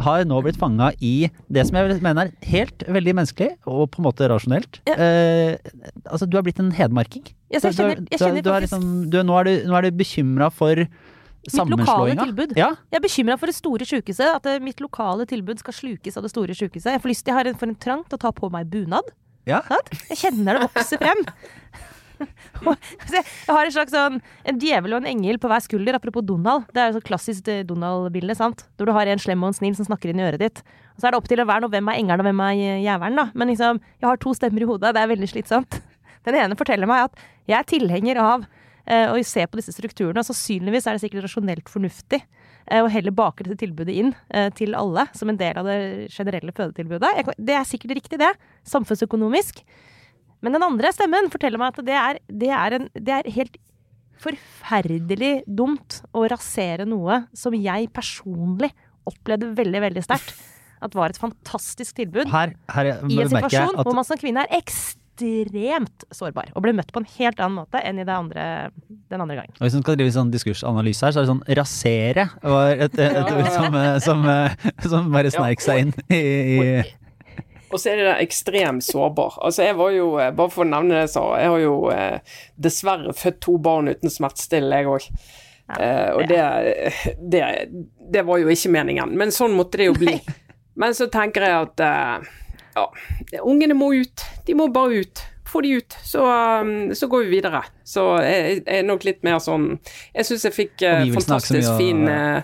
[0.02, 4.02] har nå blitt fanga i det som jeg mener er helt veldig menneskelig og på
[4.02, 4.80] en måte rasjonelt.
[4.90, 4.96] Ja.
[6.02, 7.28] altså du har blitt en hedmarking.
[7.50, 10.00] Yes, jeg kjenner, jeg kjenner du, du, du, liksom, nå er du, nå er du
[10.02, 10.82] bekymra for
[11.46, 12.56] Mitt lokale tilbud.
[12.58, 12.72] Ja.
[12.90, 14.40] Jeg er bekymra for det store sjukehuset.
[14.40, 16.92] At mitt lokale tilbud skal slukes av det store sjukehuset.
[16.96, 19.14] Jeg får lyst, jeg har en, for en trang til å ta på meg bunad.
[19.46, 19.62] Ja.
[20.10, 21.22] Jeg kjenner det vokser frem.
[23.12, 26.66] jeg har en slags sånn En djevel og en engel på hver skulder, apropos Donald.
[26.72, 28.66] Det er jo så klassisk eh, Donald-bilde, sant.
[28.80, 30.62] Når du har en slem og en snill som snakker inn i øret ditt.
[30.96, 33.20] Og så er det opp til hver noe hvem er engelen og hvem er jævelen,
[33.20, 33.28] da.
[33.36, 34.94] Men liksom, jeg har to stemmer i hodet.
[34.96, 35.80] Det er veldig slitsomt.
[36.26, 38.55] Den ene forteller meg at jeg er tilhenger av Eh,
[39.10, 40.22] og se på disse strukturene.
[40.22, 44.48] Og sannsynligvis er det sikkert rasjonelt fornuftig eh, å heller bake dette tilbudet inn eh,
[44.56, 45.78] til alle som en del av det
[46.14, 47.36] generelle fødetilbudet.
[47.38, 48.32] Det er sikkert riktig, det.
[48.68, 49.62] Samfunnsøkonomisk.
[50.44, 53.56] Men den andre stemmen forteller meg at det er, det er, en, det er helt
[54.22, 58.70] forferdelig dumt å rasere noe som jeg personlig
[59.06, 60.36] opplevde veldig, veldig sterkt.
[60.84, 62.28] At var et fantastisk tilbud.
[62.28, 66.50] Her, her I en situasjon hvor man som kvinne er ekstremt ekstremt sårbar.
[66.54, 68.44] Og ble møtt på en helt annen måte enn i andre,
[69.10, 69.54] den andre gangen.
[69.58, 72.98] Og Hvis man skal drive sånn diskursanalyse her, så er det sånn rasere var et,
[72.98, 74.28] et, et ord som, som,
[74.84, 76.60] som, bare sneik seg inn i, i
[77.66, 79.40] og så er det ekstremt sårbar.
[79.42, 81.74] Altså jeg var jo, eh, Bare for å nevne det, jeg sa, jeg har jo
[81.90, 85.08] eh, dessverre født to barn uten smertestillende, jeg òg.
[85.66, 86.44] Ja, eh, og det,
[87.18, 87.42] det,
[88.14, 90.14] det, var jo ikke meningen, men sånn måtte det jo bli.
[90.76, 92.26] Men så tenker jeg at eh,
[92.76, 94.24] ja, ungene må ut.
[94.46, 95.24] De må bare ut.
[95.46, 96.24] Få de ut, så,
[96.60, 97.62] um, så går vi videre.
[97.86, 99.76] Så jeg, er nok litt mer sånn
[100.10, 102.42] Jeg syns jeg fikk uh, fantastisk fin, uh,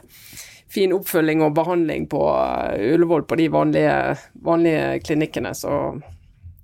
[0.70, 3.96] fin oppfølging og behandling på uh, Ullevål på de vanlige,
[4.46, 5.82] vanlige klinikkene, så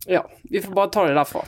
[0.08, 0.22] ja.
[0.42, 1.42] Vi får bare ta det derfra.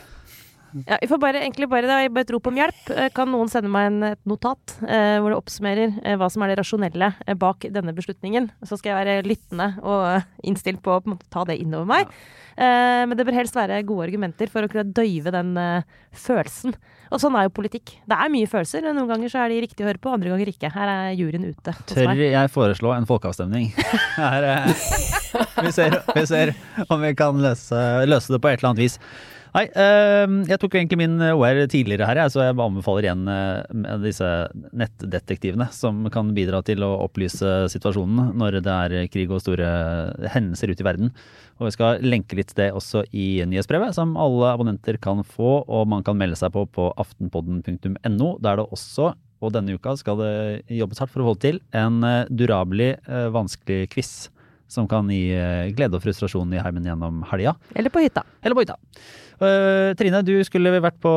[0.86, 2.82] Ja, vi får bare, egentlig bare, det bare et rop om hjelp.
[2.94, 6.44] Eh, kan noen sende meg en, et notat eh, hvor det oppsummerer eh, hva som
[6.44, 8.50] er det rasjonelle eh, bak denne beslutningen?
[8.66, 11.90] Så skal jeg være lyttende og eh, innstilt på å på måte, ta det innover
[11.90, 12.06] meg.
[12.06, 12.36] Ja.
[12.60, 15.54] Eh, men det bør helst være gode argumenter for å kunne døyve den
[16.16, 16.74] følelsen.
[17.10, 17.96] Og sånn er jo politikk.
[18.06, 18.84] Det er mye følelser.
[18.86, 20.70] Noen ganger så er de riktige å høre på, andre ganger ikke.
[20.70, 21.74] Her er juryen ute.
[21.90, 23.72] Tør jeg foreslå en folkeavstemning?
[24.20, 24.46] Her,
[25.64, 26.54] vi, ser, vi, ser,
[26.86, 28.98] om vi kan løse, løse det på et eller annet vis.
[29.50, 34.28] Nei, ehm, jeg tok egentlig min OR tidligere her, så jeg anbefaler igjen eh, disse
[34.78, 39.70] nettdetektivene som kan bidra til å opplyse situasjonen når det er krig og store
[40.36, 41.14] hendelser ute i verden.
[41.60, 45.88] Og vi skal lenke litt det også i nyhetsbrevet, som alle abonnenter kan få, og
[45.92, 48.30] man kan melde seg på på aftenpodden.no.
[48.40, 50.34] Der det også, og denne uka skal det
[50.78, 54.30] jobbes hardt for å få til, en eh, durabelig, eh, vanskelig quiz
[54.70, 57.56] som kan gi eh, glede og frustrasjon i heimen gjennom helga.
[57.74, 58.24] Eller på hytta.
[58.40, 58.78] Eller på hytta.
[59.40, 61.10] Eh, Trine, du skulle vært på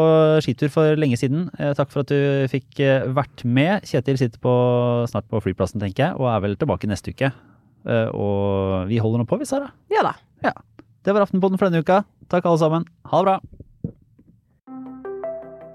[0.44, 1.50] skitur for lenge siden.
[1.60, 3.84] Eh, takk for at du fikk eh, vært med.
[3.90, 4.54] Kjetil sitter på,
[5.12, 7.34] snart på flyplassen, tenker jeg, og er vel tilbake neste uke.
[7.84, 9.74] Eh, og vi holder nå på, vi, Sara.
[9.92, 10.16] Ja da.
[11.04, 12.06] Det var Aftenposten for denne uka.
[12.32, 12.88] Takk alle sammen.
[13.12, 13.38] Ha det bra.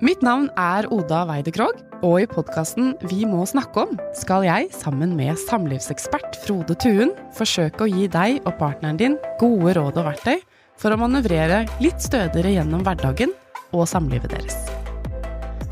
[0.00, 4.68] Mitt navn er Oda Weide Krogh, og i podkasten Vi må snakke om skal jeg,
[4.70, 10.06] sammen med samlivsekspert Frode Tuen, forsøke å gi deg og partneren din gode råd og
[10.12, 10.38] verktøy
[10.78, 13.34] for å manøvrere litt stødigere gjennom hverdagen
[13.74, 14.56] og samlivet deres.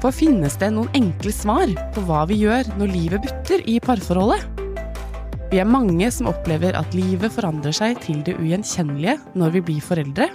[0.03, 4.45] For finnes det noen enkle svar på hva vi gjør når livet butter i parforholdet?
[5.51, 9.85] Vi er mange som opplever at livet forandrer seg til det ugjenkjennelige når vi blir
[9.85, 10.27] foreldre,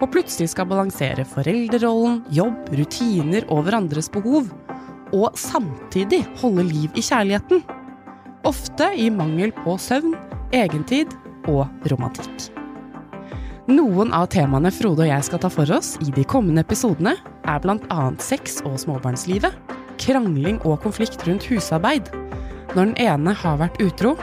[0.00, 4.48] og plutselig skal balansere foreldrerollen, jobb, rutiner og hverandres behov,
[5.10, 7.66] og samtidig holde liv i kjærligheten.
[8.48, 10.14] Ofte i mangel på søvn,
[10.56, 11.12] egentid
[11.50, 12.59] og romantikk.
[13.70, 17.12] Noen av temaene Frode og jeg skal ta for oss i de kommende episodene,
[17.46, 18.06] er bl.a.
[18.18, 19.54] sex og småbarnslivet,
[20.00, 22.10] krangling og konflikt rundt husarbeid,
[22.74, 24.16] når den ene har vært utro,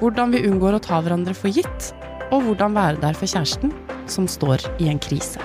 [0.00, 1.92] hvordan vi unngår å ta hverandre for gitt,
[2.34, 3.70] og hvordan være der for kjæresten
[4.10, 5.38] som står i en krise.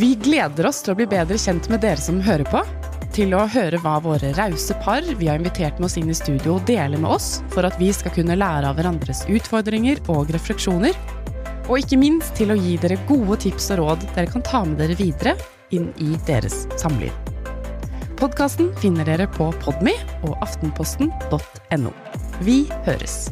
[0.00, 2.64] Vi gleder oss til å bli bedre kjent med dere som hører på,
[3.12, 6.56] til å høre hva våre rause par vi har invitert med oss inn i studio
[6.64, 10.96] deler med oss, for at vi skal kunne lære av hverandres utfordringer og refleksjoner,
[11.70, 14.80] og ikke minst til å gi dere gode tips og råd dere kan ta med
[14.82, 15.36] dere videre
[15.70, 17.14] inn i deres samliv.
[18.20, 19.94] Podkasten finner dere på Podme
[20.26, 21.94] og aftenposten.no.
[22.44, 23.30] Vi høres!